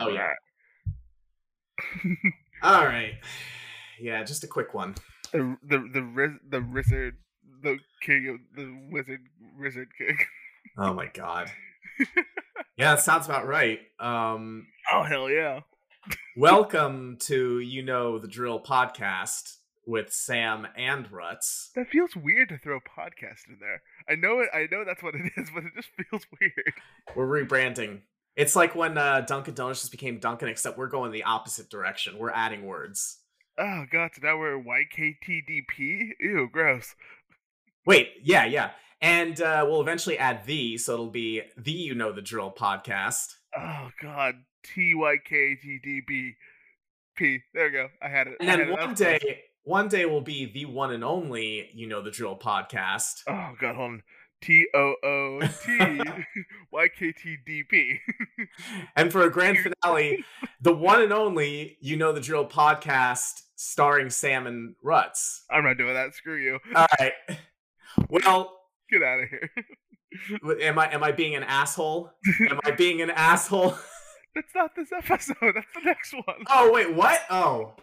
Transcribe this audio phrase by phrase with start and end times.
[0.00, 0.32] Oh, yeah.
[2.62, 3.14] All right.
[4.00, 4.96] Yeah, just a quick one.
[5.34, 7.16] The the the riz- the wizard
[7.62, 9.20] the king of the wizard
[9.58, 10.16] wizard king.
[10.76, 11.50] Oh my god.
[12.76, 13.78] Yeah, that sounds about right.
[14.00, 15.60] Um, Oh hell yeah!
[16.36, 21.70] welcome to You Know the Drill podcast with Sam and Ruts.
[21.76, 23.82] That feels weird to throw podcast in there.
[24.08, 24.48] I know it.
[24.52, 26.72] I know that's what it is, but it just feels weird.
[27.14, 28.00] We're rebranding.
[28.34, 32.18] It's like when uh, Dunkin' Donuts just became Dunkin', except we're going the opposite direction.
[32.18, 33.18] We're adding words.
[33.56, 36.10] Oh god, so now we're YKTDP.
[36.18, 36.96] Ew, gross.
[37.86, 38.70] Wait, yeah, yeah.
[39.00, 43.34] And uh, we'll eventually add the, so it'll be the You Know the Drill podcast.
[43.56, 46.34] Oh god, TYKTDP.
[47.16, 47.38] P.
[47.52, 47.88] There we go.
[48.02, 48.36] I had it.
[48.40, 48.98] And then one close.
[48.98, 53.22] day, one day will be the one and only You Know the Drill podcast.
[53.28, 54.02] Oh god, hold on.
[54.42, 56.00] T O O T
[56.72, 57.98] Y K T D P.
[58.96, 60.24] And for a grand finale,
[60.60, 65.44] the one and only You Know the Drill podcast starring Sam and Ruts.
[65.50, 66.14] I'm not doing that.
[66.14, 66.58] Screw you.
[66.74, 67.12] All right.
[68.08, 68.52] Well,
[68.90, 69.50] Get out of here.
[70.60, 72.10] am I am I being an asshole?
[72.48, 73.74] Am I being an asshole?
[74.34, 75.36] That's not this episode.
[75.40, 76.44] That's the next one.
[76.48, 77.20] Oh wait, what?
[77.30, 77.74] Oh.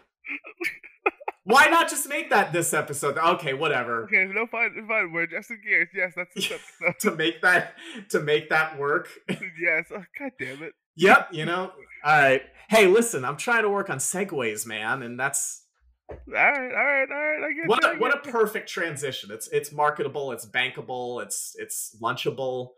[1.44, 3.18] Why not just make that this episode?
[3.18, 4.04] Okay, whatever.
[4.04, 5.12] Okay, no, fine, fine.
[5.12, 5.88] We're adjusting gears.
[5.94, 6.94] Yes, that's this episode.
[7.00, 7.74] To make that
[8.10, 9.08] to make that work.
[9.28, 9.86] yes.
[9.92, 10.72] Oh, God damn it.
[10.96, 11.72] Yep, you know.
[12.04, 12.42] All right.
[12.68, 15.64] Hey, listen, I'm trying to work on segues, man, and that's
[16.08, 17.42] All right, all right, all right.
[17.48, 19.30] I get what a, what a perfect transition.
[19.32, 22.70] It's it's marketable, it's bankable, it's it's lunchable.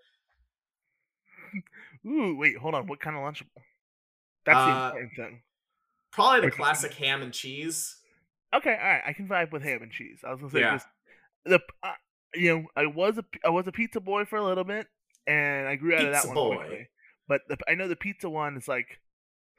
[2.06, 2.86] Ooh, wait, hold on.
[2.86, 3.62] What kind of lunchable?
[4.46, 5.42] That's the Uh, important thing.
[6.12, 7.96] Probably the classic ham and cheese.
[8.54, 9.02] Okay, all right.
[9.06, 10.20] I can vibe with ham and cheese.
[10.26, 10.70] I was gonna say Yeah.
[10.78, 10.86] 'cause
[11.44, 11.92] the uh,
[12.34, 14.86] you know I was a I was a pizza boy for a little bit,
[15.26, 16.56] and I grew out of that Pizza one boy.
[16.56, 16.88] quickly.
[17.26, 19.00] But the, I know the pizza one is like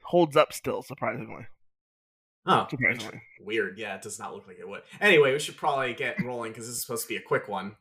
[0.02, 1.46] holds up still, surprisingly.
[2.48, 3.20] Oh, Surprisingly.
[3.40, 3.76] weird.
[3.76, 4.82] Yeah, it does not look like it would.
[5.00, 7.74] Anyway, we should probably get rolling because this is supposed to be a quick one.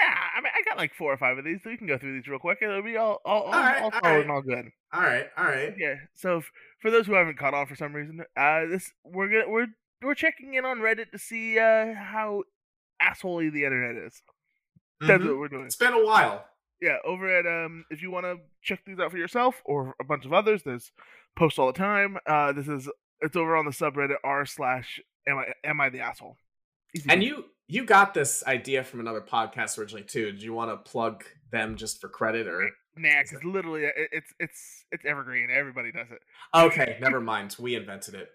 [0.00, 1.62] Yeah, I mean, I got like four or five of these.
[1.62, 3.76] So we can go through these real quick, and it'll be all all all, right,
[3.78, 4.22] all all solid right.
[4.22, 4.70] and all good.
[4.94, 5.74] All right, all right.
[5.78, 5.96] Yeah.
[6.14, 6.50] So f-
[6.80, 9.66] for those who haven't caught on for some reason, uh, this we're gonna we're
[10.02, 12.42] we're checking in on Reddit to see uh how
[13.02, 14.22] assholey the internet is.
[15.00, 15.28] That's Mhm.
[15.28, 15.66] what we're doing.
[15.66, 16.46] It's been a while.
[16.80, 20.04] Yeah, over at um, if you want to check these out for yourself or a
[20.04, 20.92] bunch of others, there's
[21.36, 22.18] posts all the time.
[22.26, 22.88] Uh, this is
[23.20, 26.36] it's over on the subreddit r slash am I am I the asshole?
[26.94, 30.32] Easy And you you got this idea from another podcast originally too.
[30.32, 32.70] Do you want to plug them just for credit or?
[32.96, 35.48] nah, because literally it, it's it's it's evergreen.
[35.50, 36.20] Everybody does it.
[36.54, 37.56] Okay, never mind.
[37.58, 38.28] We invented it.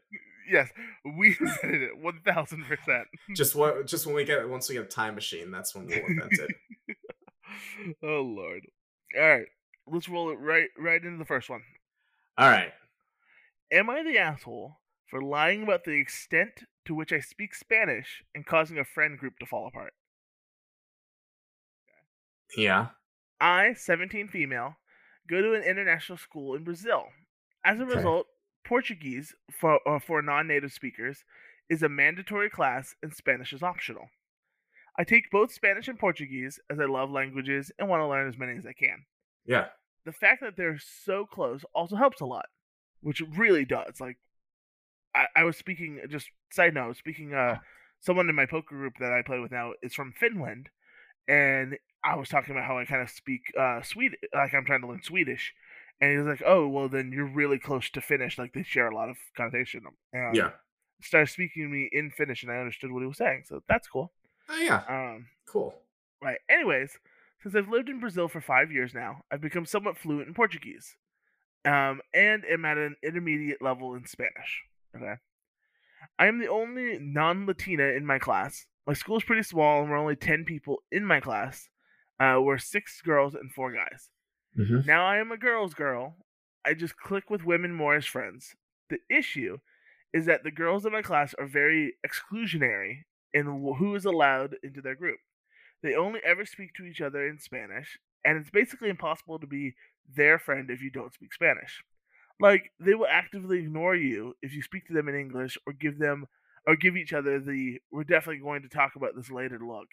[0.49, 0.69] Yes,
[1.05, 3.07] we invented it one thousand percent.
[3.35, 3.85] Just what?
[3.87, 6.51] Just when we get once we get a time machine, that's when we'll invent it.
[8.03, 8.65] oh lord.
[9.15, 9.47] All right,
[9.87, 11.61] let's roll it right right into the first one.
[12.37, 12.71] All right.
[13.71, 18.45] Am I the asshole for lying about the extent to which I speak Spanish and
[18.45, 19.93] causing a friend group to fall apart?
[22.55, 22.89] Yeah.
[23.39, 24.77] I, 17 female,
[25.27, 27.05] go to an international school in Brazil.
[27.63, 27.95] As a Okay.
[27.95, 28.27] result,
[28.65, 31.23] Portuguese for uh, for non-native speakers
[31.69, 34.09] is a mandatory class and Spanish is optional.
[34.97, 38.37] I take both Spanish and Portuguese as I love languages and want to learn as
[38.37, 39.05] many as I can.
[39.45, 39.67] Yeah.
[40.05, 42.45] The fact that they're so close also helps a lot,
[43.01, 44.01] which it really does.
[44.01, 44.17] Like,
[45.15, 47.59] I, I was speaking, just side note, speaking, uh,
[48.01, 50.69] someone in my poker group that I play with now is from Finland,
[51.27, 54.81] and I was talking about how I kind of speak uh Swedish, like I'm trying
[54.81, 55.53] to learn Swedish,
[56.01, 58.37] and he's like, "Oh, well, then you're really close to Finnish.
[58.37, 60.51] Like they share a lot of connotation." And Yeah.
[61.01, 63.87] started speaking to me in Finnish, and I understood what he was saying, so that's
[63.87, 64.11] cool.
[64.49, 64.83] Oh yeah.
[64.89, 65.73] Um, Cool.
[66.21, 66.39] right.
[66.49, 66.97] Anyways,
[67.41, 70.95] since I've lived in Brazil for five years now, I've become somewhat fluent in Portuguese,
[71.65, 74.63] um, and am at an intermediate level in Spanish.
[74.95, 75.15] Okay.
[76.17, 78.65] I am the only non-Latina in my class.
[78.87, 81.69] My school is pretty small, and we're only ten people in my class.
[82.19, 84.09] Uh, we're six girls and four guys.
[84.57, 84.87] Mm-hmm.
[84.87, 86.15] Now I am a girl's girl.
[86.65, 88.55] I just click with women more as friends.
[88.89, 89.57] The issue
[90.13, 93.03] is that the girls in my class are very exclusionary
[93.33, 95.19] in who is allowed into their group.
[95.81, 99.73] They only ever speak to each other in Spanish, and it's basically impossible to be
[100.13, 101.81] their friend if you don't speak Spanish.
[102.39, 105.97] Like, they will actively ignore you if you speak to them in English or give
[105.97, 106.27] them
[106.67, 109.87] or give each other the "we're definitely going to talk about this later" look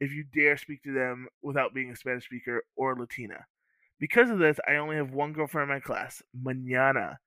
[0.00, 3.46] if you dare speak to them without being a Spanish speaker or Latina.
[3.98, 7.18] Because of this, I only have one girlfriend in my class, Manana,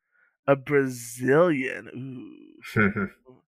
[0.48, 1.90] a Brazilian.
[2.78, 3.42] Ooh.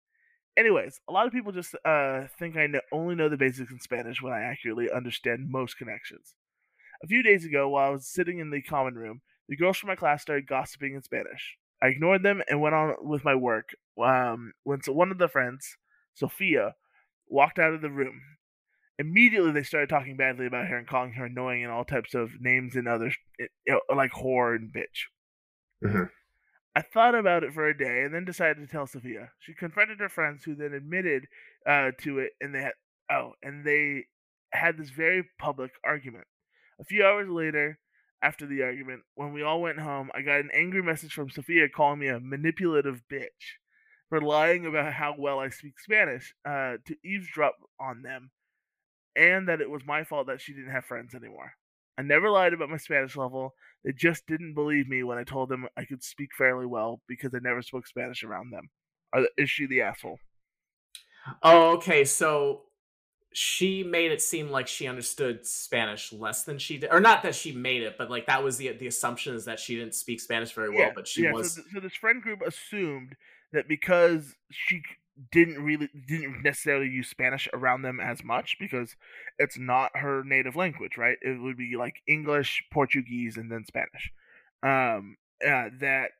[0.58, 3.80] Anyways, a lot of people just uh, think I know, only know the basics in
[3.80, 6.36] Spanish when I accurately understand most connections.
[7.04, 9.88] A few days ago, while I was sitting in the common room, the girls from
[9.88, 11.58] my class started gossiping in Spanish.
[11.82, 13.70] I ignored them and went on with my work.
[14.02, 15.78] Um, when so one of the friends,
[16.14, 16.76] Sophia,
[17.28, 18.22] walked out of the room,
[19.00, 22.42] immediately they started talking badly about her and calling her annoying and all types of
[22.42, 25.08] names and other, you know, like whore and bitch.
[25.84, 26.04] Mm-hmm.
[26.76, 29.32] I thought about it for a day and then decided to tell Sophia.
[29.40, 31.26] She confronted her friends, who then admitted
[31.66, 32.74] uh, to it, and they had
[33.12, 34.06] oh, and they
[34.52, 36.26] had this very public argument.
[36.80, 37.80] A few hours later,
[38.22, 41.70] after the argument, when we all went home, I got an angry message from Sophia
[41.70, 43.58] calling me a manipulative bitch
[44.10, 48.32] for lying about how well I speak Spanish uh, to eavesdrop on them,
[49.20, 51.54] and that it was my fault that she didn't have friends anymore.
[51.98, 53.54] I never lied about my Spanish level.
[53.84, 57.34] They just didn't believe me when I told them I could speak fairly well because
[57.36, 58.70] I never spoke Spanish around them.
[59.38, 60.20] Is she the asshole?
[61.44, 62.06] Oh, okay.
[62.06, 62.64] So
[63.34, 67.36] she made it seem like she understood Spanish less than she did, or not that
[67.36, 70.22] she made it, but like that was the the assumption is that she didn't speak
[70.22, 71.32] Spanish very well, Yeah, but she yeah.
[71.32, 71.54] was.
[71.54, 73.16] So, th- so this friend group assumed
[73.52, 74.84] that because she
[75.32, 78.96] didn't really didn't necessarily use Spanish around them as much because
[79.38, 81.18] it's not her native language, right?
[81.22, 84.12] It would be like English, Portuguese, and then Spanish.
[84.64, 86.12] Um, uh, that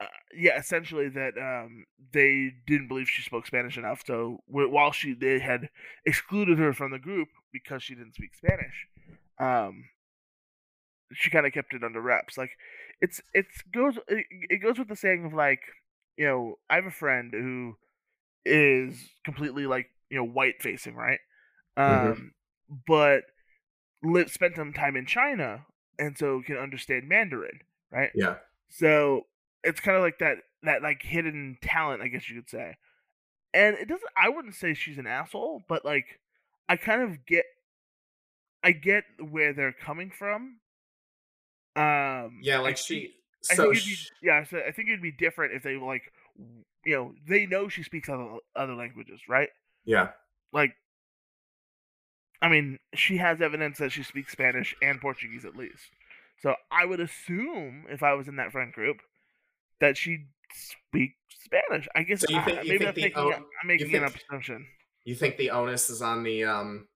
[0.00, 4.02] uh, yeah, essentially that um, they didn't believe she spoke Spanish enough.
[4.06, 5.68] So wh- while she they had
[6.06, 8.86] excluded her from the group because she didn't speak Spanish,
[9.38, 9.84] um,
[11.12, 12.38] she kind of kept it under wraps.
[12.38, 12.52] Like
[13.00, 15.60] it's it's goes it, it goes with the saying of like
[16.16, 17.76] you know I have a friend who
[18.44, 21.20] is completely like you know white facing right,
[21.78, 22.12] Mhm.
[22.12, 22.32] um,
[22.86, 23.22] but
[24.02, 25.66] lived spent some time in China
[25.98, 27.60] and so can understand Mandarin
[27.90, 28.10] right.
[28.14, 28.36] Yeah.
[28.70, 29.26] So
[29.62, 32.76] it's kind of like that that like hidden talent, I guess you could say.
[33.52, 34.10] And it doesn't.
[34.16, 36.20] I wouldn't say she's an asshole, but like
[36.68, 37.44] I kind of get,
[38.62, 40.60] I get where they're coming from.
[41.76, 43.10] Um, Yeah, like think-
[43.44, 43.52] she.
[43.52, 46.12] I So think it'd be, yeah, so I think it'd be different if they like,
[46.84, 49.48] you know, they know she speaks other other languages, right?
[49.84, 50.10] yeah.
[50.52, 50.72] Like,
[52.42, 55.90] I mean, she has evidence that she speaks Spanish and Portuguese at least.
[56.40, 58.96] So I would assume if I was in that friend group
[59.80, 61.12] that she'd speak
[61.44, 61.86] Spanish.
[61.94, 64.04] I guess So you I- think- you maybe think I'm the making, I'm making an
[64.04, 64.66] assumption.
[65.04, 66.88] You think the onus is on the um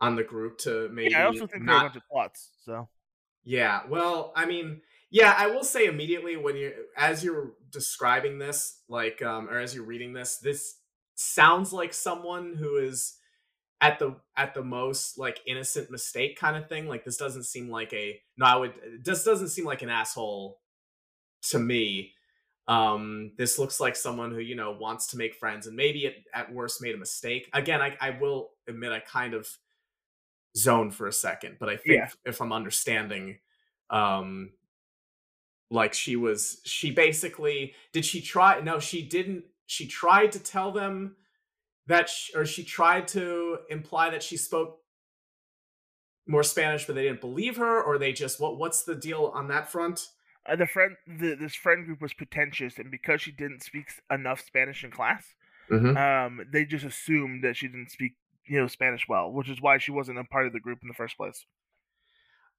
[0.00, 2.50] on the group to maybe Yeah, I also think they're a bunch of plots.
[2.64, 2.88] So
[3.44, 8.82] Yeah, well, I mean, yeah, I will say immediately when you as you're describing this,
[8.88, 10.80] like um or as you're reading this, this
[11.14, 13.16] sounds like someone who is
[13.80, 16.88] at the at the most like innocent mistake kind of thing.
[16.88, 20.60] Like this doesn't seem like a no, I would this doesn't seem like an asshole
[21.50, 22.14] to me.
[22.68, 26.14] Um this looks like someone who, you know, wants to make friends and maybe at,
[26.34, 27.48] at worst made a mistake.
[27.54, 29.48] Again, I I will admit I kind of
[30.56, 32.10] zoned for a second, but I think Yeah.
[32.24, 33.38] if I'm understanding
[33.90, 34.52] um
[35.70, 40.72] like she was she basically did she try no she didn't she tried to tell
[40.72, 41.16] them
[41.86, 44.78] that sh or she tried to imply that she spoke
[46.26, 49.48] more spanish but they didn't believe her or they just what what's the deal on
[49.48, 50.08] that front
[50.48, 54.40] uh, the friend, the, this friend group was pretentious, and because she didn't speak enough
[54.40, 55.34] Spanish in class,
[55.70, 55.94] mm-hmm.
[55.94, 58.12] um, they just assumed that she didn't speak,
[58.46, 60.88] you know, Spanish well, which is why she wasn't a part of the group in
[60.88, 61.44] the first place.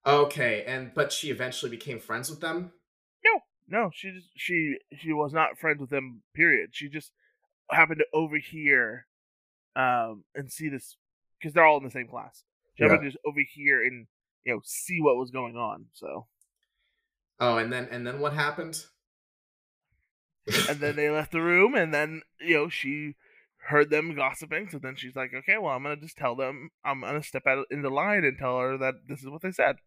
[0.05, 2.72] okay and but she eventually became friends with them
[3.69, 6.21] No, she just, she she was not friends with them.
[6.33, 6.71] Period.
[6.73, 7.11] She just
[7.71, 9.07] happened to overhear,
[9.75, 10.97] um, and see this
[11.39, 12.43] because they're all in the same class.
[12.75, 14.07] She happened to just overhear and
[14.45, 15.85] you know see what was going on.
[15.93, 16.27] So,
[17.39, 18.85] oh and then and then what happened
[20.67, 23.15] and then they left the room, and then you know she
[23.67, 24.69] heard them gossiping.
[24.69, 26.69] So then she's like, okay, well, I'm gonna just tell them.
[26.83, 29.51] I'm gonna step out in the line and tell her that this is what they
[29.51, 29.77] said.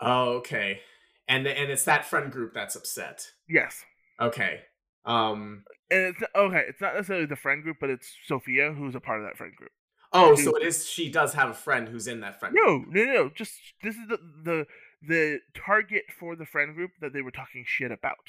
[0.00, 0.80] oh okay
[1.28, 3.84] and and it's that friend group that's upset Yes.
[4.20, 4.62] okay
[5.04, 6.64] um And it's okay.
[6.68, 9.54] It's not necessarily the friend group, but it's Sophia who's a part of that friend
[9.54, 9.70] group.
[10.12, 10.44] oh Dude.
[10.44, 12.88] so it is she does have a friend who's in that friend group.
[12.94, 13.30] No, no, no.
[13.34, 14.66] Just this is the the
[15.06, 18.26] the target for the friend group that they were talking shit about.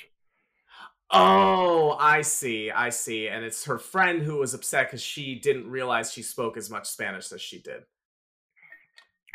[1.09, 2.69] Oh, I see.
[2.69, 3.27] I see.
[3.29, 6.85] And it's her friend who was upset because she didn't realize she spoke as much
[6.87, 7.83] Spanish as she did.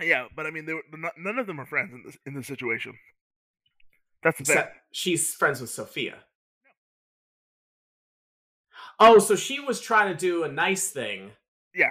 [0.01, 2.35] Yeah, but I mean, they were not, none of them are friends in this in
[2.35, 2.95] this situation.
[4.23, 4.65] That's the thing.
[4.93, 6.17] She's friends with Sophia.
[8.99, 11.33] Oh, so she was trying to do a nice thing.
[11.75, 11.91] Yeah.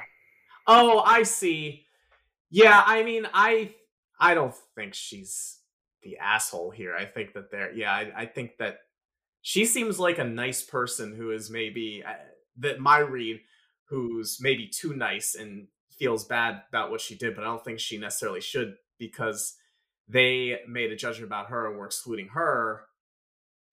[0.67, 1.85] Oh, I see.
[2.49, 3.73] Yeah, I mean, I
[4.19, 5.59] I don't think she's
[6.03, 6.95] the asshole here.
[6.95, 8.79] I think that they're yeah, I, I think that
[9.41, 12.13] she seems like a nice person who is maybe uh,
[12.57, 13.41] that my read
[13.85, 17.79] who's maybe too nice and feels bad about what she did, but I don't think
[17.79, 19.55] she necessarily should because
[20.11, 22.81] they made a judgment about her and were excluding her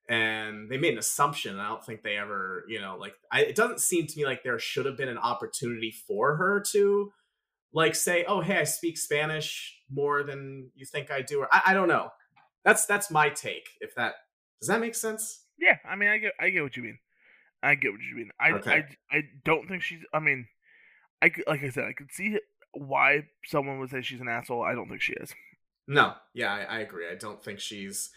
[0.09, 1.59] and they made an assumption.
[1.59, 4.42] I don't think they ever, you know, like I, it doesn't seem to me like
[4.42, 7.12] there should have been an opportunity for her to
[7.73, 11.61] like say, "Oh, hey, I speak Spanish more than you think I do," or I,
[11.66, 12.11] I don't know.
[12.64, 13.68] That's that's my take.
[13.80, 14.14] If that
[14.61, 15.45] does that make sense?
[15.59, 16.99] Yeah, I mean, I get, I get what you mean.
[17.62, 18.30] I get what you mean.
[18.40, 18.85] I, Okay.
[19.12, 20.00] I, I don't think she's.
[20.14, 20.47] I mean,
[21.21, 22.38] I could- like I said, I could see
[22.73, 24.62] why someone would say she's an asshole.
[24.62, 25.35] I don't think she is.
[25.88, 27.07] No, yeah, I, I agree.
[27.11, 28.11] I don't think she's,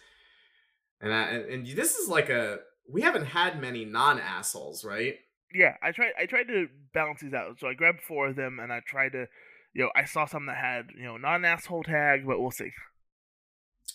[0.99, 2.59] and I, and, this is like a
[2.91, 5.15] we haven't had many non assholes, right?
[5.53, 6.11] Yeah, I tried.
[6.19, 7.59] I tried to balance these out.
[7.59, 9.27] So I grabbed four of them, and I tried to,
[9.73, 12.51] you know, I saw some that had, you know, not an asshole tag, but we'll
[12.51, 12.71] see.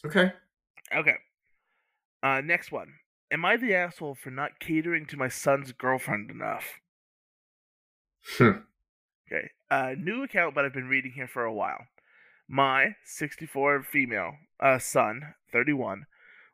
[0.05, 0.33] Okay.
[0.95, 1.17] Okay.
[2.23, 2.95] Uh, next one.
[3.31, 6.81] Am I the asshole for not catering to my son's girlfriend enough?
[8.39, 8.61] Hmm.
[9.31, 9.51] Okay.
[9.71, 11.87] Uh, new account, but I've been reading here for a while.
[12.49, 16.07] My 64 female uh, son, 31,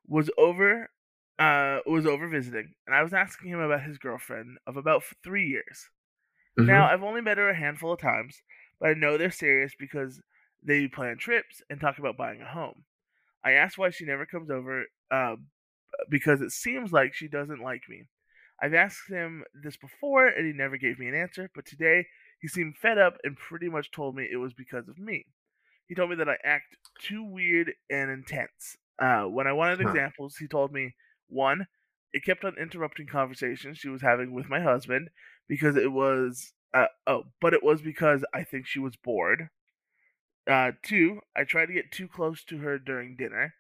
[0.07, 0.91] was over
[1.39, 5.47] uh was over visiting, and I was asking him about his girlfriend of about three
[5.47, 5.89] years.
[6.57, 8.43] Now I've only met her a handful of times,
[8.81, 10.23] but I know they're serious because
[10.63, 12.85] they plan trips and talk about buying a home.
[13.45, 15.37] I asked why she never comes over, uh,
[16.09, 18.07] because it seems like she doesn't like me.
[18.61, 21.51] I've asked him this before, and he never gave me an answer.
[21.55, 22.07] But today
[22.41, 25.27] he seemed fed up and pretty much told me it was because of me.
[25.93, 28.79] He told me that I act too weird and intense.
[28.99, 29.83] Uh, when I wanted Huh.
[29.83, 30.97] examples, he told me
[31.29, 31.67] one,
[32.15, 35.11] it kept on interrupting conversations she was having with my husband
[35.49, 39.51] because it was uh, oh, but it was because I think she was bored.
[40.47, 43.55] Uh, two, I tried to get too close to her during dinner.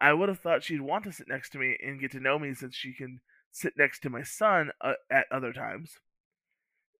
[0.00, 2.38] I would have thought she'd want to sit next to me and get to know
[2.38, 3.22] me since she can
[3.52, 6.00] sit next to my son uh, at other times.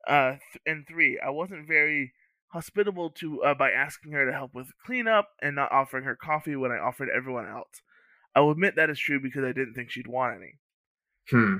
[0.07, 2.13] Uh, th- and three, I wasn't very
[2.51, 6.57] hospitable to uh, by asking her to help with cleanup and not offering her coffee
[6.57, 7.83] when I offered everyone else.
[8.35, 10.59] I will admit that is true because I didn't think she'd want any.
[11.31, 11.57] Hmm.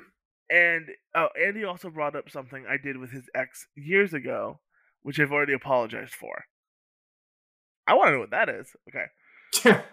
[0.49, 4.61] And oh, Andy also brought up something I did with his ex years ago,
[5.03, 6.45] which I've already apologized for.
[7.87, 8.75] I want to know what that is.
[8.89, 9.81] Okay.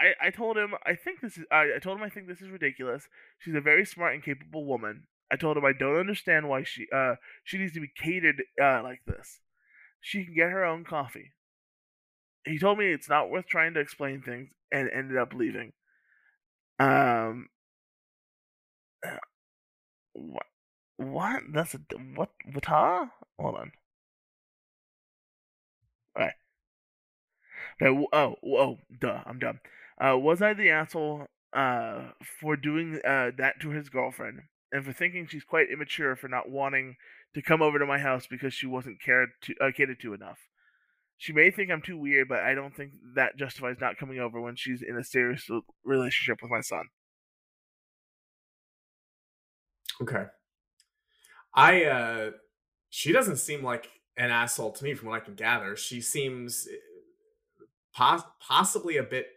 [0.00, 2.40] I, I told him I think this is I, I told him I think this
[2.40, 3.08] is ridiculous.
[3.38, 5.04] She's a very smart and capable woman.
[5.30, 8.82] I told him I don't understand why she uh she needs to be catered uh
[8.82, 9.40] like this.
[10.04, 11.32] She can get her own coffee.
[12.44, 15.72] He told me it's not worth trying to explain things and ended up leaving.
[16.78, 17.48] Um
[20.12, 20.46] what
[20.96, 21.42] what?
[21.52, 21.80] That's a
[22.14, 23.06] what what huh?
[23.38, 23.72] Hold on.
[26.16, 26.30] Okay.
[27.80, 29.60] Okay, oh, oh, duh, I'm dumb.
[29.98, 34.42] Uh, was I the asshole uh, for doing uh, that to his girlfriend,
[34.72, 36.96] and for thinking she's quite immature for not wanting
[37.34, 40.38] to come over to my house because she wasn't cared to uh, catered to enough?
[41.18, 44.40] She may think I'm too weird, but I don't think that justifies not coming over
[44.40, 45.48] when she's in a serious
[45.84, 46.86] relationship with my son.
[50.00, 50.26] Okay.
[51.54, 52.30] I uh
[52.90, 55.76] she doesn't seem like an asshole to me from what I can gather.
[55.76, 56.76] She seems eh,
[57.92, 59.28] pos- possibly a bit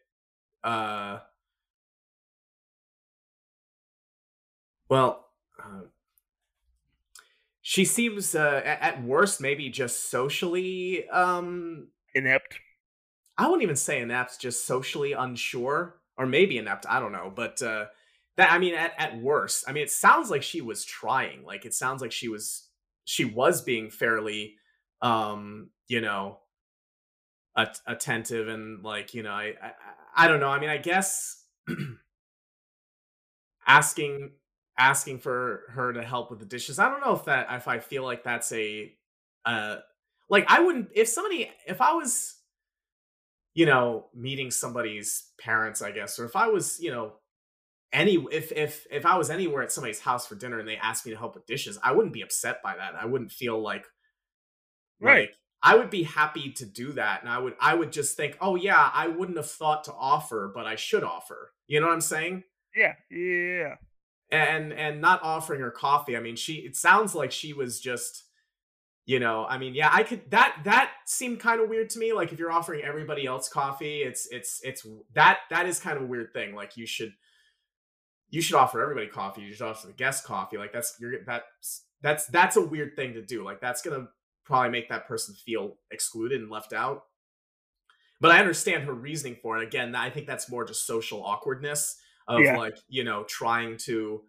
[0.64, 1.20] uh
[4.90, 5.28] well,
[5.62, 5.82] uh,
[7.70, 12.60] she seems uh at, worst maybe just socially um Inept.
[13.38, 16.86] I wouldn't even say inept, just socially unsure, or maybe inept.
[16.90, 17.86] I don't know, but uh,
[18.38, 21.44] that I mean, at at worst, I mean, it sounds like she was trying.
[21.44, 22.68] Like it sounds like she was
[23.06, 24.56] she was being fairly,
[25.02, 26.40] um, you know,
[27.56, 29.72] at- attentive and like you know, I, I
[30.16, 30.50] I don't know.
[30.50, 31.44] I mean, I guess
[33.68, 34.32] asking
[34.78, 36.80] asking for her to help with the dishes.
[36.80, 38.94] I don't know if that if I feel like that's a
[39.46, 39.78] uh
[40.30, 42.36] like I wouldn't if somebody if I was
[43.54, 47.14] you know, meeting somebody's parents, I guess, or if I was, you know,
[47.94, 51.06] any if if if I was anywhere at somebody's house for dinner and they asked
[51.06, 52.96] me to help with dishes, I wouldn't be upset by that.
[52.96, 53.86] I wouldn't feel like
[55.00, 55.30] Right.
[55.30, 55.32] like
[55.62, 58.56] I would be happy to do that and I would I would just think, "Oh
[58.56, 62.02] yeah, I wouldn't have thought to offer, but I should offer." You know what I'm
[62.02, 62.44] saying?
[62.76, 63.76] Yeah, yeah.
[64.32, 68.24] And and not offering her coffee i mean she it sounds like she was just
[69.06, 72.12] you know i mean yeah i could that that seemed kind of weird to me
[72.12, 76.04] like if you're offering everybody else coffee it's it's it's that that is kind of
[76.04, 77.14] a weird thing like you should
[78.30, 81.44] you should offer everybody coffee you should offer the guest coffee like that's you're that
[82.02, 83.44] that's that's a weird thing to do.
[83.44, 84.08] Like that's gonna
[84.46, 87.04] probably make that person feel excluded and left out.
[88.20, 89.68] But I understand her reasoning for it.
[89.68, 92.58] Again, I think that's more just social awkwardness of Yeah.
[92.58, 94.24] like you know trying to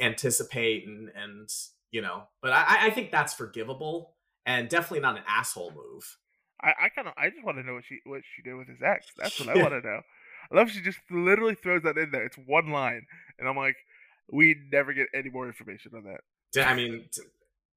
[0.00, 1.48] anticipate and and
[1.90, 2.24] you know.
[2.42, 4.14] But I I think that's forgivable
[4.46, 6.16] and definitely not an asshole move.
[6.60, 8.68] I, I kind of I just want to know what she what she did with
[8.68, 9.06] his ex.
[9.16, 10.00] That's what I want to know.
[10.52, 12.24] I love she just literally throws that in there.
[12.24, 13.06] It's one line,
[13.38, 13.76] and I'm like,
[14.30, 16.66] we never get any more information on that.
[16.66, 17.08] i mean,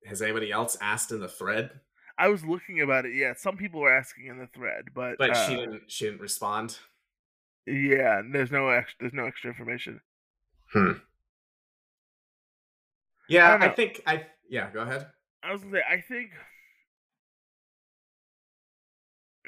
[0.06, 1.72] has anybody else asked in the thread?
[2.18, 3.16] I was looking about it.
[3.16, 5.84] Yeah, some people were asking in the thread, but But she uh, didn't.
[5.88, 6.78] She didn't respond.
[7.68, 8.96] Yeah, there's no extra.
[9.02, 10.00] There's no extra information.
[13.30, 14.26] Yeah, don't I, think I.
[14.50, 15.08] Yeah, go ahead.
[15.44, 16.32] I was gonna say, I think.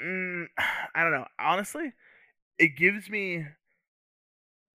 [0.04, 0.48] Mm,
[0.96, 1.26] I don't know.
[1.40, 1.94] Honestly,
[2.58, 3.46] it gives me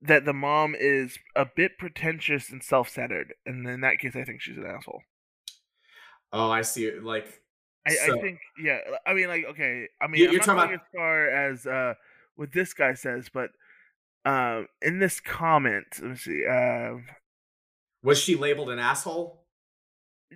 [0.01, 4.41] that the mom is a bit pretentious and self-centered, and in that case, I think
[4.41, 5.03] she's an asshole.
[6.33, 6.91] Oh, I see.
[6.99, 7.43] Like,
[7.87, 8.79] I, So- I think, yeah.
[9.07, 9.89] I mean, like, okay.
[10.01, 11.95] I mean, You- I'm you're not talking going as far as uh,
[12.37, 13.51] what this guy says, but
[14.25, 16.47] um, in this comment, let me see.
[16.47, 16.95] Uh,
[18.03, 19.45] was she labeled an asshole?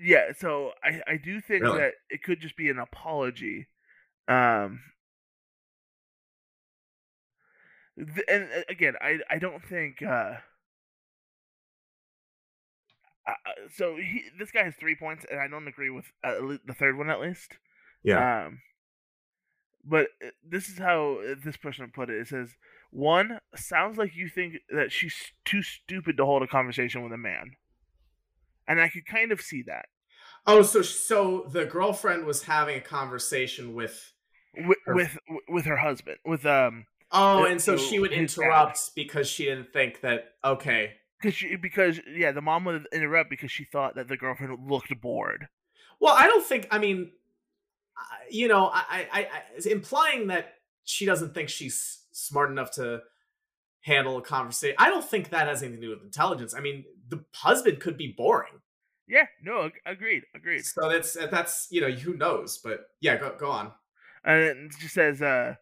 [0.01, 1.79] yeah, so I, I do think Really?
[1.79, 3.67] that it could just be an apology.
[4.29, 4.81] Um,
[7.97, 10.03] th- and uh, again, I I don't think.
[10.03, 10.35] Uh,
[13.27, 13.33] uh,
[13.75, 16.97] so he, this guy has three points, and I don't agree with uh, the third
[16.97, 17.53] one at least.
[18.03, 18.47] Yeah.
[18.47, 18.61] Um,
[19.89, 22.21] but uh, this is how uh, this person put it.
[22.21, 22.57] It says,
[22.91, 27.19] "One sounds like you think that she's too stupid to hold a conversation with a
[27.19, 27.53] man,"
[28.67, 29.87] and I could kind of see that
[30.47, 34.13] oh, so so the girlfriend was having a conversation with.
[34.57, 35.19] with Her- with,
[35.49, 36.19] with her husband.
[36.25, 38.43] With um, Oh, Uh, and so she would his dad.
[38.43, 40.35] interrupt because she didn't think that.
[40.45, 40.93] Okay.
[41.21, 44.93] because she because yeah, the mom would interrupt because she thought that the girlfriend looked
[45.01, 45.49] bored.
[46.01, 46.69] Well, I don't think.
[46.71, 47.11] I mean,
[48.31, 53.01] you know, I, I, I implying that she doesn't think she's smart enough to
[53.83, 54.77] handle a conversation.
[54.79, 56.55] I don't think that has anything to do with intelligence.
[56.55, 58.61] I mean, the husband could be boring.
[59.09, 60.65] Yeah, no, agreed, agreed.
[60.67, 63.73] So that's that's you know who knows, but yeah, go go on.
[64.25, 65.55] And it just says, uh,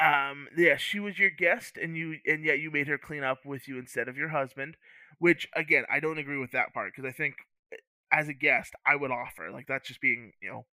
[0.00, 3.44] um, yeah, she was your guest, and you, and yet you made her clean up
[3.44, 4.76] with you instead of your husband.
[5.18, 7.34] Which again, I don't agree with that part because I think
[7.72, 7.76] eh,
[8.12, 10.66] as a guest, I would offer like that's just being you know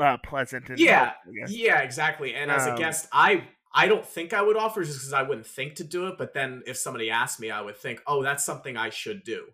[0.00, 2.34] uh, pleasant and Yeah, helpful, Yeah, exactly.
[2.34, 5.22] And as a Um, guest, I I don't think I would offer just because I
[5.22, 6.16] wouldn't think to do it.
[6.18, 9.48] But then if somebody asked me, I would think, oh, that's something I should do.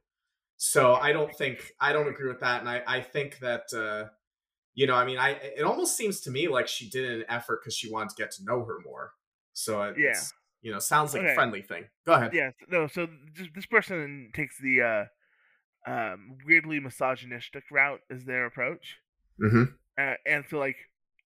[0.58, 4.10] So I don't think I don't agree with that, and I I think that uh,
[4.74, 7.60] you know, I mean, I it almost seems to me like she did an effort
[7.62, 9.14] because she wanted to get to know her more.
[9.54, 10.20] So it- Yeah.
[10.62, 11.32] you know sounds like Okay.
[11.32, 11.88] a friendly thing.
[12.06, 12.32] Go ahead.
[12.32, 12.86] Yeah, no.
[12.88, 18.98] So this, this person takes the uh, um, weirdly misogynistic route as their approach.
[19.38, 20.76] hmm uh, and so like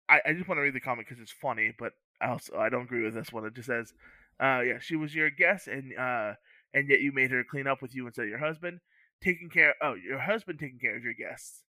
[0.08, 2.68] I, I just want to read the comment because it's funny but I also i
[2.68, 3.92] don't agree with this one it just says
[4.40, 6.34] uh yeah she was your guest and uh
[6.72, 8.80] and yet you made her clean up with you instead of your husband
[9.22, 11.62] taking care oh your husband taking care of your guests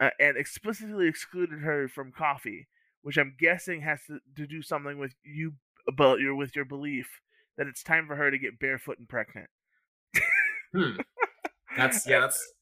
[0.00, 2.68] uh, and explicitly excluded her from coffee
[3.02, 5.54] which i'm guessing has to, to do something with you
[5.86, 7.20] about your with your belief
[7.56, 9.48] that it's time for her to get barefoot and pregnant
[10.74, 10.96] Hmm.
[11.76, 12.20] That's yeah.
[12.20, 12.52] That's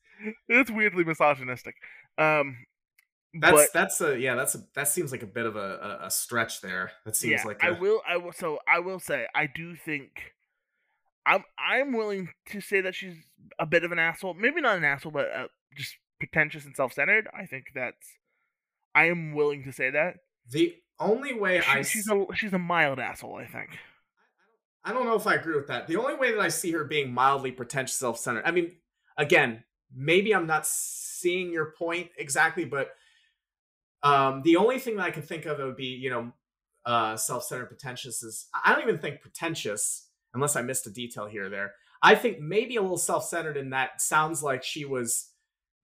[0.49, 1.75] it's weirdly misogynistic
[2.17, 2.57] um
[3.41, 4.35] that's but that's a yeah.
[4.35, 6.93] That's a that seems like a bit of a a, stretch there.
[7.05, 8.01] That seems yeah, like I a- will.
[8.09, 8.33] I will.
[8.33, 10.11] So I will say I do think
[11.25, 11.45] I'm.
[11.59, 13.17] I'm willing to say that she's
[13.59, 14.35] a bit of an asshole.
[14.35, 17.29] Maybe not an asshole, but uh, just pretentious and self-centered.
[17.37, 18.19] I think that's.
[18.95, 20.17] I am willing to say that.
[20.51, 23.37] the only way She, I she's a she's a mild asshole.
[23.37, 23.71] I think.
[24.85, 25.89] I don't know if I agree with that.
[25.89, 28.45] The only way that I see her being mildly pretentious, self-centered.
[28.47, 28.71] I mean,
[29.19, 32.91] again, maybe I'm not seeing your point exactly, but
[34.03, 36.33] um, the only thing that I can think of that would be, you know,
[36.85, 38.47] uh, self-centered, pretentious is.
[38.65, 41.73] I don't even think pretentious, unless I missed a detail here or there.
[42.03, 45.31] I think maybe a little self-centered in that sounds like she was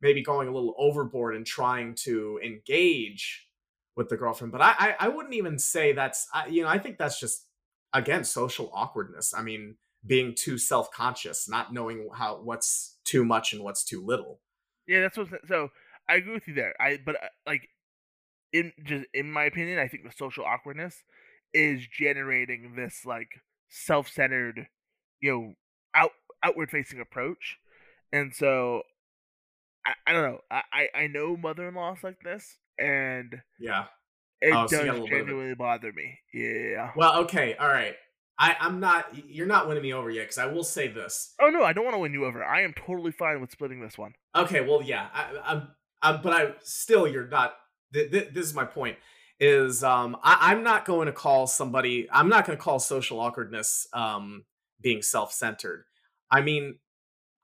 [0.00, 3.48] maybe going a little overboard and trying to engage
[3.96, 4.52] with the girlfriend.
[4.52, 6.28] But I, I, I wouldn't even say that's.
[6.32, 7.46] I, you know, I think that's just
[7.94, 13.62] again social awkwardness i mean being too self-conscious not knowing how what's too much and
[13.62, 14.40] what's too little
[14.86, 15.28] Yeah, that's what.
[15.46, 15.68] So
[16.08, 16.74] I agree with you there.
[16.80, 17.68] I but uh, like
[18.52, 21.02] in just in my opinion, I think the social awkwardness
[21.54, 23.28] is generating this like
[23.68, 24.66] self-centered,
[25.20, 25.54] you know,
[25.94, 26.10] out
[26.42, 27.58] outward-facing approach,
[28.12, 28.82] and so
[29.86, 30.40] I, I don't know.
[30.50, 33.84] I I know mother-in-laws like this, and yeah
[34.40, 35.18] it Oh, so you got a does little bit it.
[35.24, 36.18] genuinely bother me.
[36.34, 36.90] Yeah.
[36.96, 37.94] well okay all right
[38.38, 39.06] I, I'm not.
[39.28, 41.34] You're not winning me over yet because I will say this.
[41.40, 42.42] Oh no, I don't want to win you over.
[42.42, 44.14] I am totally fine with splitting this one.
[44.34, 45.68] Okay, well, yeah, I, I'm,
[46.00, 47.54] I'm, but I still, you're not.
[47.92, 48.96] Th- th- this is my point.
[49.40, 52.08] Is um, I, I'm not going to call somebody.
[52.12, 54.44] I'm not going to call social awkwardness um
[54.80, 55.84] being self-centered.
[56.30, 56.78] I mean,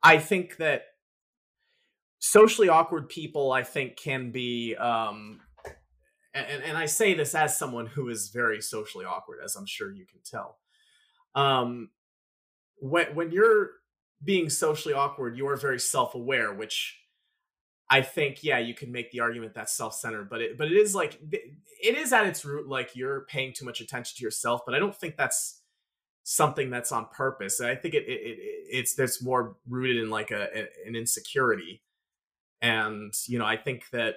[0.03, 0.83] I think that
[2.19, 5.41] socially awkward people, I think, can be um,
[6.35, 9.93] and, and I say this as someone who is very socially awkward, as I'm sure
[9.93, 10.59] you can tell.
[11.35, 11.91] Um,
[12.81, 13.71] when when you're
[14.23, 16.99] being socially awkward, you are very self-aware, which
[17.91, 20.95] I think, yeah, you can make the argument that's self-centered, but it but it is
[20.95, 24.61] like it is at its root like you're paying too much attention to yourself.
[24.67, 25.63] But I don't think that's
[26.25, 27.61] something that's on purpose.
[27.61, 28.39] I think it, it, it
[28.71, 31.83] it's there's more rooted in like a an insecurity,
[32.61, 34.17] and you know I think that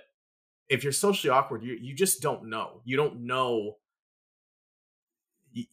[0.68, 2.82] if you're socially awkward, you you just don't know.
[2.84, 3.78] You don't know.
[5.54, 5.66] You,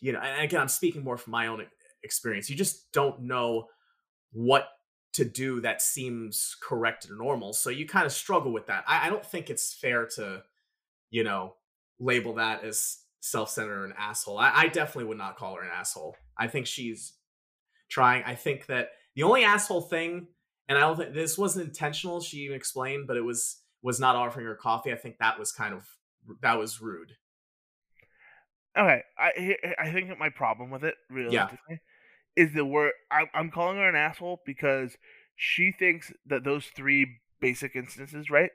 [0.00, 1.64] you know, and again, I'm speaking more from my own
[2.02, 2.50] experience.
[2.50, 3.68] You just don't know
[4.32, 4.68] what
[5.16, 7.54] to do that seems correct and normal.
[7.54, 8.84] So you kind of struggle with that.
[8.86, 10.42] I, I don't think it's fair to,
[11.10, 11.54] you know,
[11.98, 14.38] label that as self-centered or an asshole.
[14.38, 16.16] I, I definitely would not call her an asshole.
[16.36, 17.14] I think she's
[17.88, 18.24] trying.
[18.24, 20.26] I think that the only asshole thing,
[20.68, 22.20] and I don't think this wasn't intentional.
[22.20, 24.92] She even explained, but it was was not offering her coffee.
[24.92, 25.88] I think that was kind of
[26.42, 27.12] that was rude.
[28.76, 31.76] Okay, I I think my problem with it realistically yeah.
[32.36, 34.96] Is the we're I'm, I'm calling her an asshole because
[35.34, 38.50] she thinks that those three basic instances, right,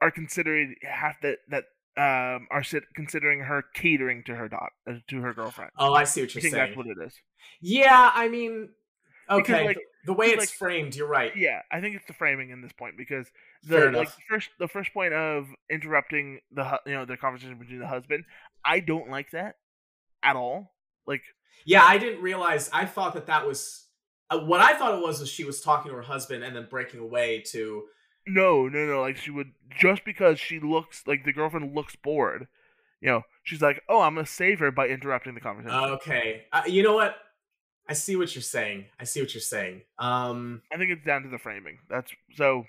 [0.00, 1.64] are considered have that that
[1.96, 2.62] um are
[2.94, 5.70] considering her catering to her dot uh, to her girlfriend.
[5.78, 6.66] Oh, I see what you're I think saying.
[6.66, 7.14] That's what it is.
[7.60, 8.70] Yeah, I mean,
[9.28, 11.32] okay, because, like, the, the way it's like, framed, you're right.
[11.36, 13.26] Yeah, I think it's the framing in this point because
[13.64, 17.80] the like the first the first point of interrupting the you know the conversation between
[17.80, 18.24] the husband,
[18.64, 19.56] I don't like that
[20.22, 20.72] at all.
[21.06, 21.22] Like,
[21.64, 22.70] yeah, I didn't realize.
[22.72, 23.86] I thought that that was
[24.30, 25.20] uh, what I thought it was.
[25.20, 27.84] Was she was talking to her husband and then breaking away to
[28.26, 29.00] no, no, no.
[29.00, 32.46] Like she would just because she looks like the girlfriend looks bored.
[33.00, 36.62] You know, she's like, "Oh, I'm gonna save her by interrupting the conversation." Okay, uh,
[36.66, 37.16] you know what?
[37.88, 38.86] I see what you're saying.
[39.00, 39.82] I see what you're saying.
[39.98, 41.78] Um, I think it's down to the framing.
[41.88, 42.64] That's so.